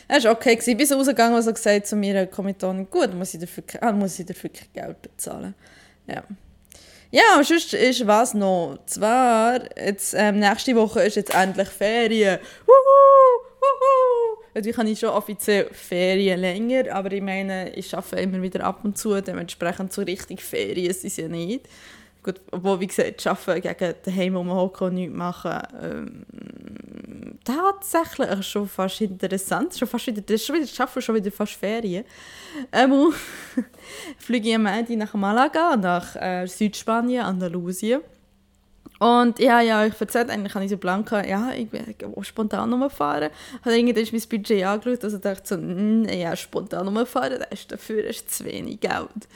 er 0.07 0.23
war 0.23 0.31
okay. 0.31 0.55
Gewesen. 0.55 0.77
Bis 0.77 0.91
rausgegangen 0.91 1.35
und 1.35 1.41
so 1.41 1.51
gesagt 1.51 1.87
zu 1.87 1.95
mir, 1.95 2.27
Kommilitonin, 2.27 2.89
gut, 2.89 3.13
muss 3.15 3.33
ich 3.33 3.39
dafür, 3.39 3.63
ah, 3.81 3.91
muss 3.91 4.19
ich 4.19 4.25
dafür 4.25 4.51
kein 4.51 4.85
Geld 4.85 5.01
bezahlen. 5.01 5.55
Ja. 6.07 6.23
Ja, 7.11 7.37
und 7.37 7.45
sonst 7.45 7.73
ist 7.73 8.05
was 8.05 8.33
noch. 8.33 8.77
Zwar, 8.85 9.61
jetzt, 9.77 10.13
ähm, 10.15 10.39
nächste 10.39 10.75
Woche 10.75 11.01
ist 11.03 11.15
jetzt 11.15 11.33
endlich 11.33 11.69
Ferien. 11.69 12.39
Wuhu! 12.65 13.45
Wuhu! 13.61 14.04
Natürlich 14.55 14.77
habe 14.77 14.89
ich 14.89 14.99
schon 14.99 15.09
offiziell 15.09 15.67
Ferien 15.73 16.39
länger, 16.39 16.95
aber 16.95 17.11
ich 17.11 17.21
meine, 17.21 17.75
ich 17.75 17.93
arbeite 17.93 18.23
immer 18.23 18.41
wieder 18.41 18.63
ab 18.63 18.85
und 18.85 18.97
zu, 18.97 19.21
dementsprechend 19.21 19.91
so 19.91 20.01
richtig 20.01 20.41
Ferien 20.41 20.93
sind 20.93 21.11
sie 21.11 21.23
ja 21.23 21.27
nicht. 21.27 21.67
Gut, 22.23 22.39
obwohl, 22.51 22.79
wie 22.79 22.87
gesagt, 22.87 23.27
arbeiten 23.27 23.61
gegen 23.61 23.93
daheim 24.05 24.37
rumhocken 24.37 24.87
und 24.87 24.93
nichts 24.93 25.13
machen, 25.13 25.61
ähm, 25.83 26.25
tatsächlich 27.43 28.47
schon 28.47 28.69
fast 28.69 29.01
interessant. 29.01 29.75
Schon 29.77 29.89
fast 29.89 30.07
wieder, 30.07 30.21
das 30.21 30.35
ist 30.35 30.45
schon 30.45 30.55
wieder, 30.55 30.67
arbeiten 30.79 31.01
schon 31.01 31.15
wieder 31.15 31.31
fast 31.31 31.53
Ferien. 31.53 32.05
Ähm, 32.71 33.13
fliege 34.17 34.47
ich 34.47 34.55
am 34.55 34.67
Ende 34.67 34.95
nach 34.95 35.13
Malaga, 35.15 35.75
nach 35.75 36.15
äh, 36.15 36.47
Südspanien, 36.47 37.25
Andalusien. 37.25 37.99
Und 38.99 39.39
ja, 39.39 39.59
ja, 39.61 39.85
ich 39.85 39.99
erzählt, 39.99 40.29
eigentlich 40.29 40.55
ich 40.55 40.69
so 40.69 40.77
blank, 40.77 41.11
ja, 41.11 41.51
ich 41.51 41.71
will 41.71 41.95
spontan 42.21 42.71
rumfahren. 42.71 43.29
Habe 43.63 43.75
irgendwann 43.75 44.07
mein 44.11 44.21
Budget 44.29 44.63
angeschaut, 44.63 45.03
also 45.03 45.17
dachte 45.17 45.43
so, 45.45 46.13
ja, 46.13 46.35
spontan 46.35 46.87
rumfahren, 46.87 47.39
das 47.39 47.59
ist 47.59 47.71
dafür 47.71 48.03
ist 48.05 48.33
zu 48.33 48.45
wenig 48.45 48.79
Geld. 48.79 49.27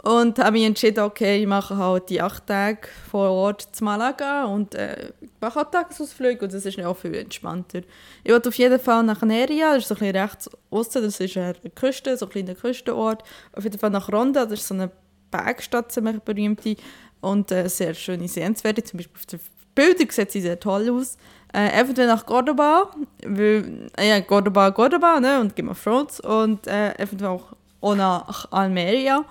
Und 0.00 0.38
habe 0.38 0.52
mich 0.52 0.64
entschieden, 0.64 1.00
okay, 1.00 1.40
ich 1.40 1.46
mache 1.48 1.76
halt 1.76 2.08
die 2.08 2.22
acht 2.22 2.46
Tage 2.46 2.86
vor 3.10 3.30
Ort 3.30 3.68
zu 3.72 3.82
Malaga 3.82 4.44
und 4.44 4.76
äh, 4.76 5.12
mache 5.40 5.56
halt 5.56 5.72
Tagesausflüge 5.72 6.44
und 6.44 6.54
das 6.54 6.64
ist 6.64 6.78
auch 6.84 6.96
viel 6.96 7.16
entspannter. 7.16 7.80
Ich 8.22 8.32
wollte 8.32 8.48
auf 8.48 8.54
jeden 8.54 8.78
Fall 8.78 9.02
nach 9.02 9.22
Neria, 9.22 9.74
das 9.74 9.82
ist 9.82 9.88
so 9.88 9.94
ein 9.96 9.98
bisschen 9.98 10.16
rechts 10.16 10.50
osten, 10.70 11.02
das 11.02 11.18
ist 11.18 11.36
eine 11.36 11.54
Küste, 11.74 12.16
so 12.16 12.26
ein 12.26 12.30
kleiner 12.30 12.54
Küstenort. 12.54 13.24
Auf 13.52 13.64
jeden 13.64 13.78
Fall 13.78 13.90
nach 13.90 14.12
Ronda, 14.12 14.44
das 14.44 14.60
ist 14.60 14.68
so 14.68 14.74
eine 14.74 14.92
Bergstadt, 15.32 15.90
ziemlich 15.90 16.20
berühmte 16.20 16.76
und 17.20 17.50
äh, 17.50 17.68
sehr 17.68 17.94
schöne 17.94 18.28
Sehenswerte. 18.28 18.82
Zum 18.82 18.98
Beispiel 18.98 19.16
auf 19.16 19.26
den 19.26 19.40
Bildern 19.74 20.10
sieht 20.10 20.32
sie 20.32 20.40
sehr 20.40 20.58
toll 20.58 20.90
aus. 20.90 21.16
Äh, 21.52 21.80
eventuell 21.80 22.08
nach 22.08 22.26
Cordoba, 22.26 22.90
weil, 23.24 23.88
äh, 23.96 24.08
ja, 24.08 24.20
Cordoba, 24.20 24.70
Cordoba, 24.70 25.18
ne, 25.20 25.40
und 25.40 25.56
Game 25.56 25.68
of 25.68 25.82
Thrones. 25.82 26.20
Und 26.20 26.66
äh, 26.66 26.94
eventuell 26.98 27.30
auch, 27.30 27.96
nach 27.96 28.50
Almeria. 28.50 29.24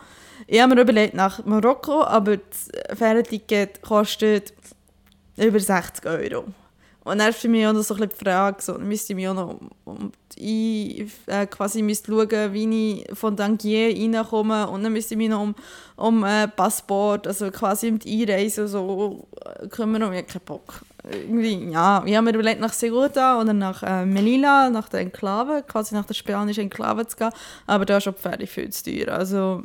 Ich 0.47 0.62
habe 0.62 0.73
mir 0.73 0.82
überlegt 0.82 1.13
nach 1.13 1.43
Marokko, 1.45 2.04
aber 2.04 2.38
das 2.38 2.69
Fährenticket 2.97 3.82
kostet 3.82 4.54
über 5.36 5.60
60 5.60 6.06
Euro. 6.06 6.45
Und 7.08 7.20
dann 7.20 7.30
ist 7.30 7.39
für 7.39 7.48
mich 7.48 7.65
auch 7.65 7.74
noch 7.74 7.84
so 7.84 7.96
ein 7.96 8.10
die 8.10 8.15
Frage, 8.15 8.62
so, 8.62 8.78
müsste 8.78 9.13
ich 9.13 9.15
mich 9.15 9.28
auch 9.30 9.34
noch 9.34 9.60
um 9.86 10.12
die, 10.38 11.10
äh, 11.28 11.48
quasi 11.48 11.82
müsste 11.82 12.12
schauen, 12.12 12.54
wie 12.54 13.02
ich 13.02 13.17
von 13.17 13.38
Tangier 13.38 13.96
reinkomme. 13.96 14.67
Und 14.67 14.84
dann 14.84 14.91
müsste 14.91 15.13
ich 15.13 15.17
mich 15.17 15.30
noch 15.30 15.41
um, 15.41 15.56
um 15.96 16.24
äh, 16.26 16.48
Passport, 16.50 17.26
also 17.26 17.50
quasi 17.52 17.89
um 17.89 18.00
die 18.00 18.24
Einreise 18.24 18.67
so 18.67 19.28
äh, 19.46 19.67
kümmern. 19.67 20.04
Und 20.04 20.13
ich 20.13 20.20
habe 20.20 20.28
keinen 20.28 20.46
Bock. 20.46 20.82
Irgendwie, 21.10 21.72
ja, 21.72 22.04
ich 22.06 22.15
habe 22.15 22.26
mir 22.26 22.34
überlegt, 22.34 22.60
nach 22.60 22.74
Seguta 22.74 23.39
oder 23.39 23.54
nach 23.54 23.84
äh, 23.84 24.06
Melilla, 24.06 24.70
nach 24.70 24.89
der 24.89 25.00
Enklave, 25.00 25.63
quasi 25.65 25.96
nach 25.96 26.06
der 26.06 26.13
spanischen 26.13 26.63
Enklave 26.63 27.08
zu 27.08 27.15
gehen, 27.15 27.30
aber 27.65 27.86
da 27.86 27.98
ist 27.98 28.08
die 28.08 28.12
Fähre 28.12 28.46
viel 28.46 28.70
zu 28.72 28.84
teuer, 28.84 29.13
also 29.13 29.63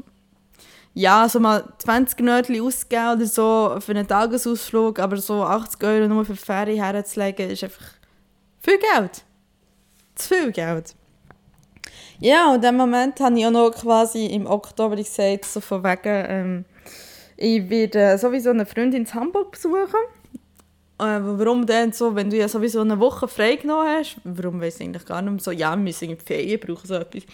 ja, 0.95 1.29
so 1.29 1.41
mal 1.41 1.65
20 1.79 2.21
Nötchen 2.21 2.61
ausgeben 2.61 3.17
oder 3.17 3.27
so 3.27 3.77
für 3.81 3.93
einen 3.93 4.07
Tagesausflug, 4.07 4.99
aber 4.99 5.17
so 5.17 5.43
80 5.43 5.83
Euro 5.85 6.09
nur 6.09 6.25
für 6.25 6.35
die 6.35 6.39
Fähre 6.39 6.73
herzulegen, 6.73 7.51
ist 7.51 7.65
einfach 7.65 7.85
viel 8.61 8.79
Geld. 8.79 9.25
Zu 10.15 10.35
viel 10.35 10.53
Geld. 10.53 10.95
Ja, 12.21 12.51
und 12.51 12.57
in 12.57 12.63
dem 12.63 12.77
Moment 12.77 13.19
habe 13.21 13.39
ich 13.39 13.47
auch 13.47 13.51
noch 13.51 13.71
quasi 13.71 14.27
im 14.27 14.47
Oktober 14.47 14.97
gesagt, 14.97 15.45
so 15.47 15.61
von 15.61 15.83
wegen, 15.83 16.25
ähm, 16.29 16.65
ich 17.37 17.69
werde 17.69 18.17
sowieso 18.19 18.51
eine 18.51 18.67
Freundin 18.67 19.05
in 19.05 19.15
Hamburg 19.15 19.53
besuchen. 19.53 20.01
Äh, 21.01 21.19
warum 21.21 21.67
denn 21.67 21.91
so, 21.91 22.15
wenn 22.15 22.31
du 22.31 22.37
ja 22.37 22.47
sowieso 22.47 22.83
eine 22.83 23.01
Woche 23.01 23.27
frei 23.27 23.57
genommen 23.57 23.89
hast, 23.89 24.19
warum 24.23 24.61
weiß 24.61 24.77
ich 24.77 24.83
eigentlich 24.83 25.05
gar 25.05 25.21
nicht 25.21 25.33
mehr 25.33 25.41
so, 25.41 25.51
ja, 25.51 25.71
wir 25.71 25.79
müssen 25.79 26.11
in 26.11 26.19
die 26.19 26.25
Ferien 26.25 26.61
brauchen, 26.61 26.87
so 26.87 26.95
etwas. 26.95 27.25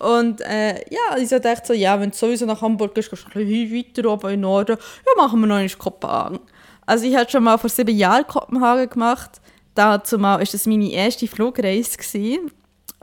Und 0.00 0.40
äh, 0.40 0.76
ja, 0.90 1.18
ich 1.18 1.28
dachte 1.28 1.66
so, 1.66 1.72
ja, 1.74 2.00
wenn 2.00 2.10
du 2.10 2.16
sowieso 2.16 2.46
nach 2.46 2.62
Hamburg 2.62 2.94
gehst, 2.94 3.10
gehst 3.10 3.26
du 3.34 3.38
ein 3.38 3.46
weiter 3.46 4.10
oben 4.10 4.28
in 4.28 4.32
den 4.36 4.40
Norden, 4.40 4.76
ja, 4.78 5.22
machen 5.22 5.40
wir 5.40 5.46
noch 5.46 5.56
einmal 5.56 5.68
Kopenhagen. 5.76 6.40
Also 6.86 7.04
ich 7.04 7.14
hatte 7.14 7.32
schon 7.32 7.44
mal 7.44 7.58
vor 7.58 7.68
sieben 7.68 7.94
Jahren 7.94 8.26
Kopenhagen 8.26 8.88
gemacht. 8.88 9.42
Dazu 9.74 10.18
mal 10.18 10.38
war 10.38 10.44
das 10.44 10.66
meine 10.66 10.90
erste 10.90 11.28
Flugreise. 11.28 11.98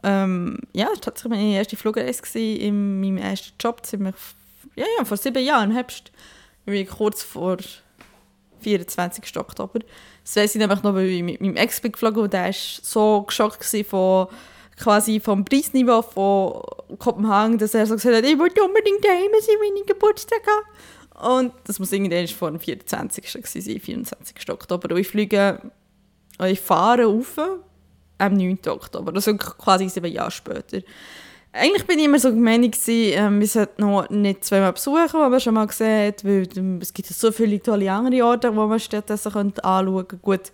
Ähm, 0.04 0.58
ja, 0.74 0.88
das 0.88 0.96
war 0.96 1.02
tatsächlich 1.02 1.40
meine 1.40 1.56
erste 1.56 1.78
Flugreise 1.78 2.40
in 2.40 3.00
meinem 3.00 3.18
ersten 3.18 3.54
Job. 3.60 3.86
Ziemlich, 3.86 4.16
ja, 4.76 4.86
ja, 4.98 5.06
vor 5.06 5.18
sieben 5.18 5.44
Jahren, 5.44 5.70
im 5.70 5.76
Herbst. 5.76 6.12
Ich 6.66 6.90
kurz 6.90 7.22
vor 7.22 7.58
24. 8.62 9.38
Oktober. 9.38 9.80
Das 10.24 10.36
weiss 10.36 10.56
ich 10.56 10.60
nämlich 10.60 10.82
noch, 10.82 10.96
weil 10.96 11.06
ich 11.06 11.24
mit 11.24 11.40
meinem 11.42 11.56
Ex 11.56 11.80
bin 11.80 11.92
geflogen 11.92 12.24
und 12.24 12.34
der 12.34 12.46
war 12.46 12.54
so 12.54 13.22
geschockt 13.22 13.64
von 13.88 14.28
quasi 14.78 15.20
vom 15.20 15.44
Preisniveau 15.44 16.02
von 16.02 16.98
Kopenhagen, 17.00 17.58
dass 17.58 17.74
er 17.74 17.86
so 17.86 17.96
gesagt 17.96 18.16
hat, 18.16 18.26
ich 18.26 18.38
wollte 18.38 18.64
unbedingt 18.64 19.04
daheim 19.04 19.32
sein, 19.42 19.56
wenn 19.60 19.78
ich 19.78 19.86
Geburtstag 19.86 20.42
habe. 20.46 21.36
Und 21.36 21.54
das 21.66 21.80
muss 21.80 21.92
irgendwann 21.92 22.28
vor 22.28 22.52
dem 22.52 22.60
24. 22.60 23.32
sein, 23.44 23.80
24. 23.80 24.50
Oktober. 24.52 24.94
Und 24.94 25.00
ich 25.00 25.08
fliege, 25.08 25.60
ich 26.46 26.60
fahre 26.60 27.06
rauf 27.06 27.38
am 28.20 28.34
9. 28.34 28.60
Oktober, 28.68 29.14
also 29.14 29.36
quasi 29.36 29.90
sieben 29.90 30.12
Jahre 30.12 30.32
später. 30.32 30.82
eigentlich 31.54 31.86
bin 31.86 32.00
ich 32.00 32.06
immer 32.06 32.20
so 32.20 32.30
gemeint, 32.30 32.78
ähm, 32.88 33.40
wir 33.40 33.48
sollten 33.48 33.82
noch 33.82 34.10
nicht 34.10 34.44
zweimal 34.44 34.74
besuchen, 34.74 35.20
was 35.20 35.30
man 35.30 35.40
schon 35.40 35.54
mal 35.56 35.68
gesehen 35.68 36.14
weil 36.24 36.48
ähm, 36.56 36.80
es 36.82 36.94
gibt 36.94 37.08
so 37.10 37.32
viele 37.32 37.62
tolle 37.62 37.92
andere 37.92 38.24
Orte, 38.26 38.56
wo 38.56 38.68
man 38.68 38.80
stattdessen 38.80 39.34
anschauen 39.36 40.08
könnte. 40.08 40.18
Gut, 40.18 40.52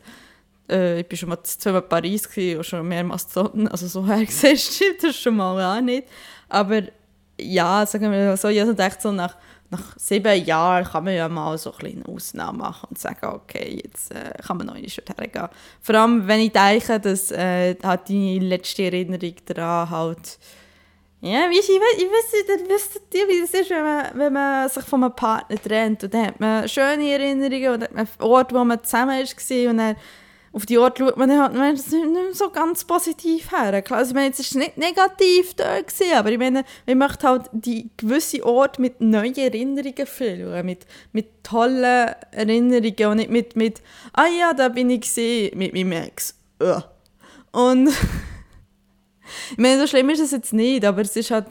äh, 0.73 1.01
ich 1.01 1.12
war 1.12 1.17
schon 1.17 1.29
mal 1.29 1.43
zweimal 1.43 1.81
in 1.81 1.89
Paris 1.89 2.27
und 2.36 2.65
schon 2.65 2.88
mehrmals 2.88 3.27
dort, 3.27 3.55
also 3.71 3.88
so 3.88 4.05
hergesehen 4.05 4.57
stimmt 4.57 5.03
das 5.03 5.15
schon 5.15 5.36
mal 5.36 5.77
auch 5.77 5.81
nicht. 5.81 6.07
Aber 6.49 6.81
ja, 7.39 7.86
sagen 7.86 8.12
wir 8.12 8.36
so, 8.38 8.47
ich 8.49 8.59
habe 8.59 8.71
gedacht, 8.71 9.01
so 9.01 9.12
nach, 9.12 9.36
nach 9.69 9.97
sieben 9.97 10.43
Jahren 10.45 10.86
kann 10.86 11.03
man 11.03 11.15
ja 11.15 11.29
mal 11.29 11.57
so 11.57 11.73
ein 11.73 11.86
eine 11.86 12.05
Ausnahme 12.07 12.59
machen 12.59 12.88
und 12.89 12.99
sagen, 12.99 13.25
okay, 13.25 13.81
jetzt 13.83 14.12
äh, 14.12 14.33
kann 14.45 14.57
man 14.57 14.67
noch 14.67 14.75
nicht 14.75 15.01
hergehen. 15.17 15.49
Vor 15.81 15.95
allem, 15.95 16.27
wenn 16.27 16.41
ich 16.41 16.51
denke, 16.51 16.99
dass 16.99 17.31
äh, 17.31 17.75
hat 17.81 18.09
die 18.09 18.39
letzte 18.39 18.83
Erinnerung 18.83 19.36
daran 19.45 19.89
halt 19.89 20.39
ja, 21.25 21.49
wie 21.49 21.57
ich, 21.57 21.69
ich, 21.69 21.79
weiß, 21.79 22.67
wisst 22.67 23.01
wie 23.13 23.39
es 23.39 23.53
ist, 23.53 23.69
wenn 23.69 23.81
man, 23.81 24.05
wenn 24.13 24.33
man 24.33 24.67
sich 24.67 24.83
von 24.83 25.05
einem 25.05 25.15
Partner 25.15 25.55
trennt. 25.55 26.03
Und 26.03 26.13
dann 26.13 26.27
hat 26.27 26.39
man 26.41 26.67
schöne 26.67 27.12
Erinnerungen 27.12 27.75
und 27.75 27.83
hat 27.83 27.93
man 27.93 28.07
Orte, 28.19 28.53
wo 28.53 28.65
man 28.65 28.83
zusammen 28.83 29.12
war 29.12 29.69
und 29.69 29.77
dann 29.77 29.95
auf 30.53 30.67
die 30.67 30.77
Orte 30.77 31.03
schaut 31.03 31.17
man 31.17 31.29
dann 31.29 31.59
halt 31.59 31.75
nicht 31.75 31.83
so 32.33 32.49
ganz 32.51 32.85
positiv 32.85 33.51
her. 33.51 33.81
Klar, 33.81 33.99
also 33.99 34.11
ich 34.11 34.15
meine, 34.15 34.29
es 34.29 34.53
war 34.53 34.61
nicht 34.61 34.77
negativ 34.77 35.55
da, 35.55 35.81
gewesen, 35.81 36.13
aber 36.15 36.31
ich 36.31 36.37
meine, 36.37 36.63
man 36.85 36.97
möchte 36.99 37.27
halt 37.27 37.49
die 37.51 37.89
gewisse 37.97 38.45
Orte 38.45 38.79
mit 38.79 39.01
neuen 39.01 39.35
Erinnerungen 39.35 40.05
füllen, 40.05 40.65
mit, 40.65 40.85
mit 41.11 41.43
tollen 41.43 42.13
Erinnerungen 42.31 43.05
und 43.07 43.17
nicht 43.17 43.31
mit, 43.31 43.55
mit 43.55 43.81
«Ah 44.13 44.27
ja, 44.27 44.53
da 44.53 44.69
bin 44.69 44.91
ich 44.91 45.01
gesehen 45.01 45.57
mit 45.57 45.73
meinem 45.73 45.91
Ex». 45.91 46.35
Und 47.51 47.87
ich 49.51 49.57
meine, 49.57 49.81
so 49.81 49.87
schlimm 49.87 50.11
ist 50.11 50.19
es 50.19 50.31
jetzt 50.31 50.53
nicht, 50.53 50.85
aber 50.85 51.01
es 51.01 51.15
ist 51.15 51.31
halt, 51.31 51.47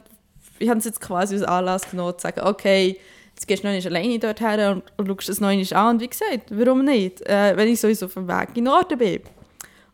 ich 0.60 0.68
habe 0.68 0.78
es 0.78 0.84
jetzt 0.84 1.00
quasi 1.00 1.34
als 1.34 1.44
Anlass 1.44 1.90
genommen, 1.90 2.14
zu 2.18 2.22
sagen, 2.22 2.42
okay, 2.42 3.00
jetzt 3.42 3.48
gehst 3.48 3.64
du 3.64 3.68
noch 3.68 3.74
nicht 3.74 3.86
alleine 3.86 4.18
dorthin 4.18 4.60
und, 4.68 4.82
und 4.96 5.06
schaust 5.08 5.28
es 5.28 5.40
noch 5.40 5.48
einmal 5.48 5.74
an. 5.74 5.96
Und 5.96 6.00
wie 6.00 6.08
gesagt, 6.08 6.50
warum 6.50 6.84
nicht? 6.84 7.20
Äh, 7.28 7.56
wenn 7.56 7.68
ich 7.68 7.80
sowieso 7.80 8.06
auf 8.06 8.14
dem 8.14 8.28
Weg 8.28 8.48
in 8.48 8.54
den 8.54 8.64
Norden 8.64 8.98
bin. 8.98 9.20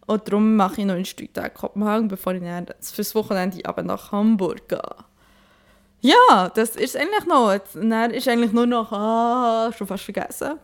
Und 0.06 0.26
darum 0.28 0.56
mache 0.56 0.80
ich 0.80 0.86
noch 0.86 0.94
einen 0.94 1.04
Stück 1.04 1.30
Kopenhagen, 1.54 2.08
bevor 2.08 2.34
ich 2.34 2.42
dann 2.42 2.66
fürs 2.80 3.14
Wochenende 3.14 3.64
aber 3.64 3.82
nach 3.82 4.12
Hamburg 4.12 4.68
gehe. 4.68 4.80
Ja, 6.00 6.50
das 6.54 6.76
ist 6.76 6.96
eigentlich 6.96 7.26
noch. 7.26 7.58
Dann 7.74 8.10
ist 8.10 8.28
eigentlich 8.28 8.52
nur 8.52 8.66
noch, 8.66 8.92
ah, 8.92 9.70
schon 9.76 9.86
fast 9.86 10.04
vergessen. 10.04 10.58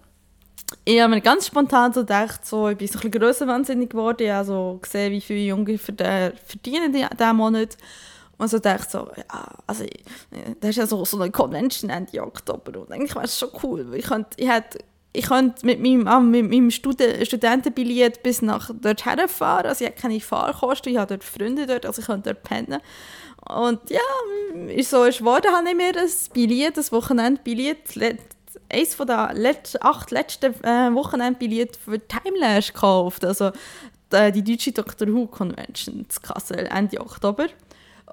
Ich 0.84 1.00
habe 1.00 1.14
mir 1.14 1.20
ganz 1.20 1.46
spontan 1.46 1.92
so 1.92 2.00
gedacht, 2.00 2.46
so, 2.46 2.68
ich 2.68 2.76
bin 2.76 2.88
so 2.88 2.98
ein 3.00 3.10
bisschen 3.10 3.48
wahnsinnig 3.48 3.90
geworden. 3.90 4.22
Ich 4.22 4.30
habe 4.30 4.46
so 4.46 4.78
gesehen, 4.80 5.12
wie 5.12 5.20
viele 5.20 5.40
Junge 5.40 5.78
verdienen 5.78 6.92
diesen 6.92 7.36
Monat. 7.36 7.76
Und 8.38 8.48
so 8.48 8.58
dachte 8.58 8.90
so, 8.90 9.08
ja, 9.16 9.48
also, 9.66 9.84
das 10.60 10.70
ist 10.70 10.76
ja 10.76 10.86
so, 10.86 11.04
so 11.04 11.20
eine 11.20 11.30
Convention 11.30 11.90
Ende 11.90 12.22
Oktober 12.22 12.80
und 12.80 12.92
eigentlich 12.92 13.14
wäre 13.14 13.24
es 13.24 13.38
schon 13.38 13.50
cool, 13.62 13.90
weil 13.90 14.00
ich 14.00 14.06
könnte, 14.06 14.30
ich 14.36 14.48
ich 15.16 15.26
könnte 15.26 15.64
mit 15.64 15.80
meinem, 15.80 16.08
ah, 16.08 16.18
mit 16.18 16.50
meinem 16.50 16.72
Studen 16.72 17.24
Studentenbillett 17.24 18.22
bis 18.24 18.42
nach 18.42 18.70
dort 18.74 19.06
herfahren, 19.06 19.66
also 19.66 19.84
ich 19.84 19.90
habe 19.90 20.00
keine 20.00 20.20
Fahrkosten, 20.20 20.92
ich 20.92 20.98
habe 20.98 21.14
dort 21.14 21.24
Freunde 21.24 21.66
dort, 21.66 21.86
also 21.86 22.00
ich 22.00 22.06
könnte 22.06 22.34
dort 22.34 22.42
pennen. 22.42 22.80
Und 23.48 23.90
ja, 23.90 24.00
so 24.82 25.04
ist 25.04 25.18
geworden, 25.18 25.52
habe 25.52 25.68
ich 25.68 25.76
mir 25.76 25.92
das 25.92 26.30
Billett, 26.30 26.76
das 26.76 26.90
Wochenendbillett, 26.90 27.96
eines 28.68 28.94
von 28.94 29.06
den 29.06 29.16
acht 29.80 30.10
letzten 30.10 30.54
äh, 30.64 30.92
Wochenendbillett 30.92 31.76
für 31.76 32.00
Timelash 32.00 32.72
gekauft, 32.72 33.24
also 33.24 33.52
die, 34.12 34.32
die 34.32 34.44
deutsche 34.44 34.72
Doctor 34.72 35.08
Who 35.08 35.26
Convention 35.26 36.06
zu 36.08 36.20
Kassel 36.20 36.66
Ende 36.66 37.00
Oktober. 37.00 37.46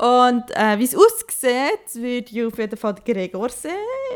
Und 0.01 0.45
äh, 0.55 0.79
wie 0.79 0.85
es 0.85 0.95
aussieht, 0.95 1.93
wird 1.93 2.31
ich 2.31 2.43
auf 2.43 2.57
jeden 2.57 2.75
Fall 2.75 2.95
Gregor 3.05 3.49
sehen 3.49 3.71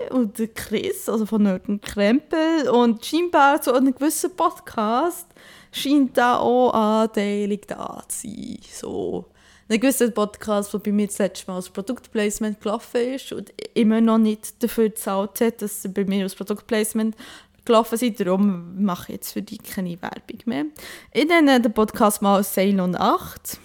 und 0.10 0.36
Chris, 0.56 1.08
also 1.08 1.28
von 1.28 1.44
Nörden 1.44 1.80
Krempel. 1.80 2.68
Und 2.70 3.06
scheinbar 3.06 3.62
zu 3.62 3.72
einem 3.72 3.94
gewissen 3.94 4.36
Podcast 4.36 5.28
scheint 5.72 6.18
da 6.18 6.40
auch 6.40 6.74
Anteilung 6.74 7.60
da 7.68 8.02
zu 8.08 8.28
sein. 8.28 8.58
So. 8.74 9.26
Ein 9.70 9.80
gewisser 9.80 10.10
Podcast, 10.10 10.74
der 10.74 10.80
bei 10.80 10.92
mir 10.92 11.06
das 11.06 11.20
letzte 11.20 11.52
Mal 11.52 11.58
als 11.58 11.70
Produktplacement 11.70 12.60
gelaufen 12.62 13.14
ist 13.14 13.32
und 13.32 13.54
immer 13.76 14.02
noch 14.02 14.18
nicht 14.18 14.64
dafür 14.64 14.90
gezahlt 14.90 15.40
hat, 15.40 15.62
dass 15.62 15.86
er 15.86 15.92
bei 15.92 16.06
mir 16.06 16.24
als 16.24 16.34
Produktplacement 16.34 17.16
gelaufen 17.64 18.00
sind. 18.00 18.20
Darum 18.20 18.84
mache 18.84 19.12
ich 19.12 19.18
jetzt 19.18 19.34
für 19.34 19.44
dich 19.44 19.62
keine 19.62 20.02
Werbung 20.02 20.40
mehr. 20.46 20.66
Ich 21.14 21.28
nenne 21.28 21.62
den 21.62 21.74
Podcast 21.74 22.24
mal 22.24 22.44
Ceylon 22.44 22.96
8 22.96 23.60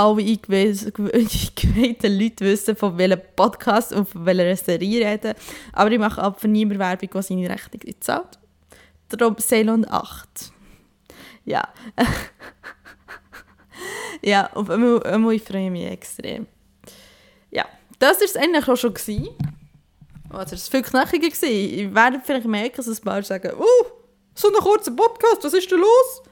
alle 0.00 0.22
eingeweihten 0.22 2.18
Leute 2.18 2.44
wissen, 2.44 2.74
von 2.74 2.96
welchem 2.96 3.20
Podcast 3.36 3.92
und 3.92 4.08
von 4.08 4.24
welcher 4.24 4.56
Serie 4.56 5.06
reden. 5.06 5.34
Aber 5.72 5.90
ich 5.90 5.98
mache 5.98 6.22
ab 6.22 6.40
für 6.40 6.48
niemand 6.48 6.80
Werbung, 6.80 7.10
die 7.12 7.22
seine 7.22 7.50
Rechnung 7.50 7.80
nicht 7.84 8.02
zahlt. 8.02 8.38
Darum 9.10 9.36
Ceylon 9.38 9.86
8. 9.88 10.52
Ja. 11.44 11.68
ja, 14.22 14.50
auf 14.54 14.70
einmal, 14.70 15.34
ich 15.34 15.42
freue 15.42 15.70
mich 15.70 15.84
extrem. 15.84 16.46
Ja, 17.50 17.66
das 17.98 18.20
war 18.20 18.24
es 18.24 18.36
eigentlich 18.36 18.80
schon. 18.80 18.94
Gewesen. 18.94 19.28
Also, 20.30 20.54
es 20.54 20.72
war 20.72 20.80
viel 20.80 20.90
knackiger. 20.90 21.28
Gewesen. 21.28 21.48
Ich 21.50 21.94
werde 21.94 22.22
vielleicht 22.24 22.46
merken, 22.46 22.76
dass 22.76 22.88
ein 22.88 23.04
paar 23.04 23.22
sagen, 23.22 23.52
«Uh, 23.54 23.90
so 24.34 24.48
ein 24.48 24.54
kurzer 24.54 24.92
Podcast, 24.92 25.44
was 25.44 25.52
ist 25.52 25.70
da 25.70 25.76
los?» 25.76 26.22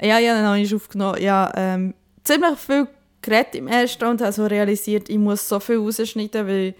Ja, 0.00 0.18
ja, 0.18 0.34
dann 0.34 0.46
habe 0.46 0.60
ich 0.60 0.74
aufgenommen. 0.74 1.20
Ja, 1.20 1.52
ähm, 1.54 1.94
ziemlich 2.24 2.58
viel 2.58 2.88
geredet 3.22 3.54
im 3.54 3.68
ersten 3.68 4.04
und 4.04 4.20
habe 4.20 4.32
so 4.32 4.46
realisiert, 4.46 5.08
ich 5.08 5.18
muss 5.18 5.48
so 5.48 5.60
viel 5.60 5.78
rausschneiden, 5.78 6.46
weil 6.46 6.74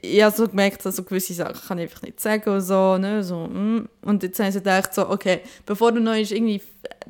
ich 0.00 0.22
habe 0.22 0.34
so 0.34 0.46
gemerkt, 0.46 0.84
dass 0.84 0.96
so 0.96 1.02
gewisse 1.02 1.34
Sachen 1.34 1.60
kann 1.66 1.78
ich 1.78 1.84
einfach 1.84 2.02
nicht 2.02 2.20
sagen 2.20 2.50
und 2.50 2.60
so, 2.60 2.98
ne, 2.98 3.22
so, 3.24 3.46
mm. 3.46 3.88
und 4.02 4.22
jetzt 4.22 4.38
habe 4.38 4.48
ich 4.48 4.54
gedacht, 4.54 4.94
so, 4.94 5.08
okay, 5.08 5.40
bevor 5.66 5.90
du 5.92 6.00
noch 6.00 6.14
irgendwie 6.14 6.62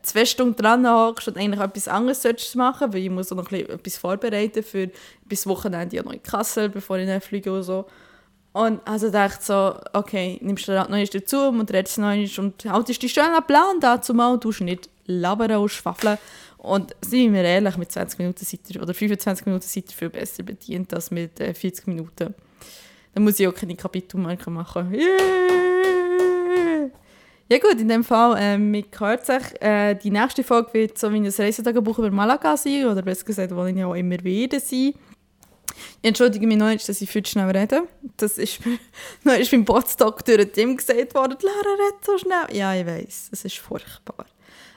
zwei 0.02 0.24
Stunden 0.24 0.56
dran 0.56 0.88
hockst 0.88 1.28
und 1.28 1.36
eigentlich 1.36 1.60
etwas 1.60 1.88
anderes 1.88 2.22
solltest 2.22 2.56
machen, 2.56 2.92
weil 2.92 3.02
ich 3.02 3.10
muss 3.10 3.30
noch 3.30 3.50
etwas 3.52 3.96
vorbereiten 3.96 4.62
für 4.62 4.90
bis 5.26 5.46
Wochenende 5.46 5.96
ja 5.96 6.02
noch 6.02 6.12
in 6.12 6.22
Kassel, 6.22 6.68
bevor 6.68 6.98
ich 6.98 7.24
fliege 7.24 7.52
und 7.52 7.62
so. 7.62 7.86
Und 8.52 8.86
also 8.86 9.10
dachte 9.10 9.42
so, 9.42 9.74
okay, 9.94 10.38
nimmst 10.42 10.68
du 10.68 10.72
noch 10.72 10.88
dazu 10.88 11.48
und 11.48 11.72
redest 11.72 11.98
noch 11.98 12.12
und 12.38 12.64
haltest 12.66 13.02
dich 13.02 13.12
schön 13.12 13.24
an 13.24 13.46
Plan 13.46 13.80
dazu 13.80 14.12
mal, 14.12 14.38
du 14.38 14.52
nicht 14.60 14.90
labern 15.06 15.56
und 15.56 15.68
schwafeln 15.68 16.18
und 16.58 16.94
seien 17.00 17.32
wir 17.34 17.42
ehrlich, 17.42 17.76
mit 17.76 17.90
20 17.90 18.18
Minuten 18.18 18.44
seid 18.44 18.60
ihr, 18.70 18.82
oder 18.82 18.94
25 18.94 19.46
Minuten 19.46 19.66
seid 19.66 19.90
ihr 19.90 19.96
viel 19.96 20.10
besser 20.10 20.42
bedient 20.42 20.94
als 20.94 21.10
mit 21.10 21.40
äh, 21.40 21.54
40 21.54 21.88
Minuten. 21.88 22.34
Dann 23.14 23.24
muss 23.24 23.40
ich 23.40 23.48
auch 23.48 23.54
keine 23.54 23.74
Kapitelmarken 23.74 24.52
machen. 24.54 24.92
Yeah! 24.94 25.52
Ja 27.52 27.58
gut, 27.58 27.78
in 27.78 27.88
dem 27.88 28.02
Fall, 28.02 28.58
ich 28.74 28.86
hört 28.98 29.26
sich, 29.26 29.60
äh, 29.60 29.94
die 29.94 30.10
nächste 30.10 30.42
Folge 30.42 30.72
wird 30.72 30.96
so 30.96 31.12
wie 31.12 31.18
ein 31.18 31.26
Reisetagebuch 31.26 31.98
über 31.98 32.10
Malaga 32.10 32.56
sein, 32.56 32.86
oder 32.86 33.02
besser 33.02 33.26
gesagt, 33.26 33.54
wo 33.54 33.66
ich 33.66 33.76
ja 33.76 33.88
auch 33.88 33.94
immer 33.94 34.24
wieder 34.24 34.58
sein. 34.58 34.94
Ich 36.00 36.08
entschuldige 36.08 36.46
mich 36.46 36.56
noch 36.56 36.68
nicht, 36.68 36.88
dass 36.88 37.02
ich 37.02 37.10
viel 37.10 37.22
zu 37.22 37.32
schnell 37.32 37.50
rede. 37.50 37.82
Das 38.16 38.38
ist, 38.38 38.60
noch 39.24 39.34
ist 39.34 39.50
beim 39.50 39.66
Botsdoktor 39.66 40.38
Tim 40.50 40.78
gesagt 40.78 41.14
worden, 41.14 41.36
Lara 41.42 41.74
redet 41.74 42.04
so 42.04 42.16
schnell. 42.16 42.56
Ja, 42.56 42.74
ich 42.74 42.86
weiß, 42.86 43.28
es 43.32 43.44
ist 43.44 43.58
furchtbar. 43.58 44.24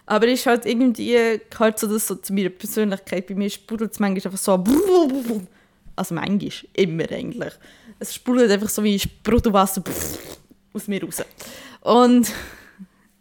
Aber 0.05 0.27
ist 0.27 0.45
halt 0.45 0.65
irgendwie, 0.65 1.39
gehört 1.49 1.79
so 1.79 1.87
das 1.87 2.07
so 2.07 2.15
zu 2.15 2.33
meiner 2.33 2.49
Persönlichkeit. 2.49 3.27
Bei 3.27 3.33
mir 3.33 3.49
sprudelt 3.49 3.91
es 3.91 3.99
manchmal 3.99 4.31
einfach 4.31 4.37
so, 4.37 4.63
also 5.95 6.15
manchmal, 6.15 6.51
immer 6.73 7.11
eigentlich. 7.11 7.53
Es 7.99 8.13
sprudelt 8.13 8.51
einfach 8.51 8.69
so 8.69 8.83
wie 8.83 8.99
Sprudelwasser 8.99 9.83
aus 10.73 10.87
mir 10.87 11.03
raus. 11.03 11.23
Und 11.81 12.31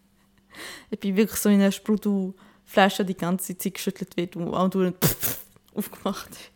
ich 0.90 1.00
bin 1.00 1.16
wirklich 1.16 1.40
so 1.40 1.48
in 1.48 1.60
einer 1.60 1.72
Sprudelflasche, 1.72 3.04
die 3.04 3.16
ganze 3.16 3.56
Zeit 3.56 3.74
geschüttelt 3.74 4.16
wird 4.16 4.36
und 4.36 4.52
andauernd 4.52 4.96
aufgemacht 5.74 6.30
wird. 6.30 6.50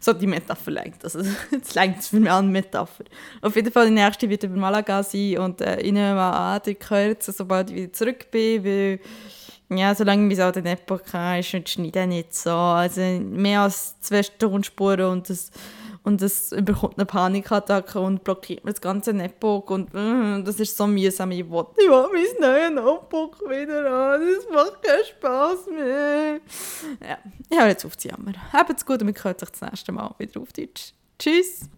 So 0.00 0.12
die 0.12 0.26
Metapher 0.26 0.70
lenkt. 0.70 1.04
Also, 1.04 1.22
das 1.50 1.74
lenkt 1.74 2.04
für 2.04 2.20
mich 2.20 2.30
an 2.30 2.50
Metapher. 2.50 3.04
Auf 3.42 3.56
jeden 3.56 3.72
Fall, 3.72 3.86
die 3.86 3.92
nächste 3.92 4.28
wird 4.28 4.44
über 4.44 4.56
Malaga 4.56 5.02
sein 5.02 5.38
und 5.38 5.60
äh, 5.60 5.80
ich 5.80 5.92
nehme 5.92 6.20
an, 6.20 6.60
ihr 6.66 6.76
hört 6.88 7.22
sobald 7.22 7.70
ich 7.70 7.76
wieder 7.76 7.92
zurück 7.92 8.30
bin, 8.30 8.64
weil 8.64 9.00
ja, 9.68 9.94
solange 9.94 10.28
bis 10.28 10.40
auch 10.40 10.52
den 10.52 10.66
Epoch 10.66 11.00
ist, 11.38 11.68
schneide 11.68 12.00
ich 12.02 12.06
nicht 12.06 12.34
so. 12.34 12.50
Also 12.50 13.00
mehr 13.00 13.62
als 13.62 14.00
zwei 14.00 14.22
Stunden 14.22 14.62
Spuren 14.62 15.10
und 15.10 15.28
das, 15.28 15.50
und 16.04 16.22
das 16.22 16.50
bekommt 16.50 16.98
eine 16.98 17.06
Panikattacke 17.06 17.98
und 17.98 18.22
blockiert 18.22 18.64
mir 18.64 18.70
das 18.70 18.80
ganze 18.80 19.12
Notebook 19.12 19.70
und 19.70 19.92
uh, 19.92 20.42
das 20.42 20.60
ist 20.60 20.76
so 20.76 20.86
mühsam. 20.86 21.32
Ich 21.32 21.50
will, 21.50 21.66
ich 21.76 21.88
will 21.88 22.08
mein 22.12 22.40
neues 22.40 22.84
Notebook 22.84 23.40
wieder 23.48 23.90
an, 23.90 24.20
das 24.20 24.54
macht 24.54 24.82
keinen 24.82 25.04
Spass 25.04 25.66
mehr. 25.66 26.40
Ja, 27.06 27.18
ich 27.50 27.58
höre 27.58 27.68
jetzt 27.68 27.84
auf 27.84 27.96
zu 27.96 28.08
jammern. 28.08 28.36
Habt's 28.52 28.86
gut 28.86 29.02
und 29.02 29.08
wir 29.08 29.24
hören 29.24 29.38
sich 29.38 29.50
das 29.50 29.60
nächste 29.60 29.90
Mal 29.90 30.14
wieder 30.18 30.40
auf 30.40 30.52
Deutsch. 30.52 30.92
Tschüss! 31.18 31.68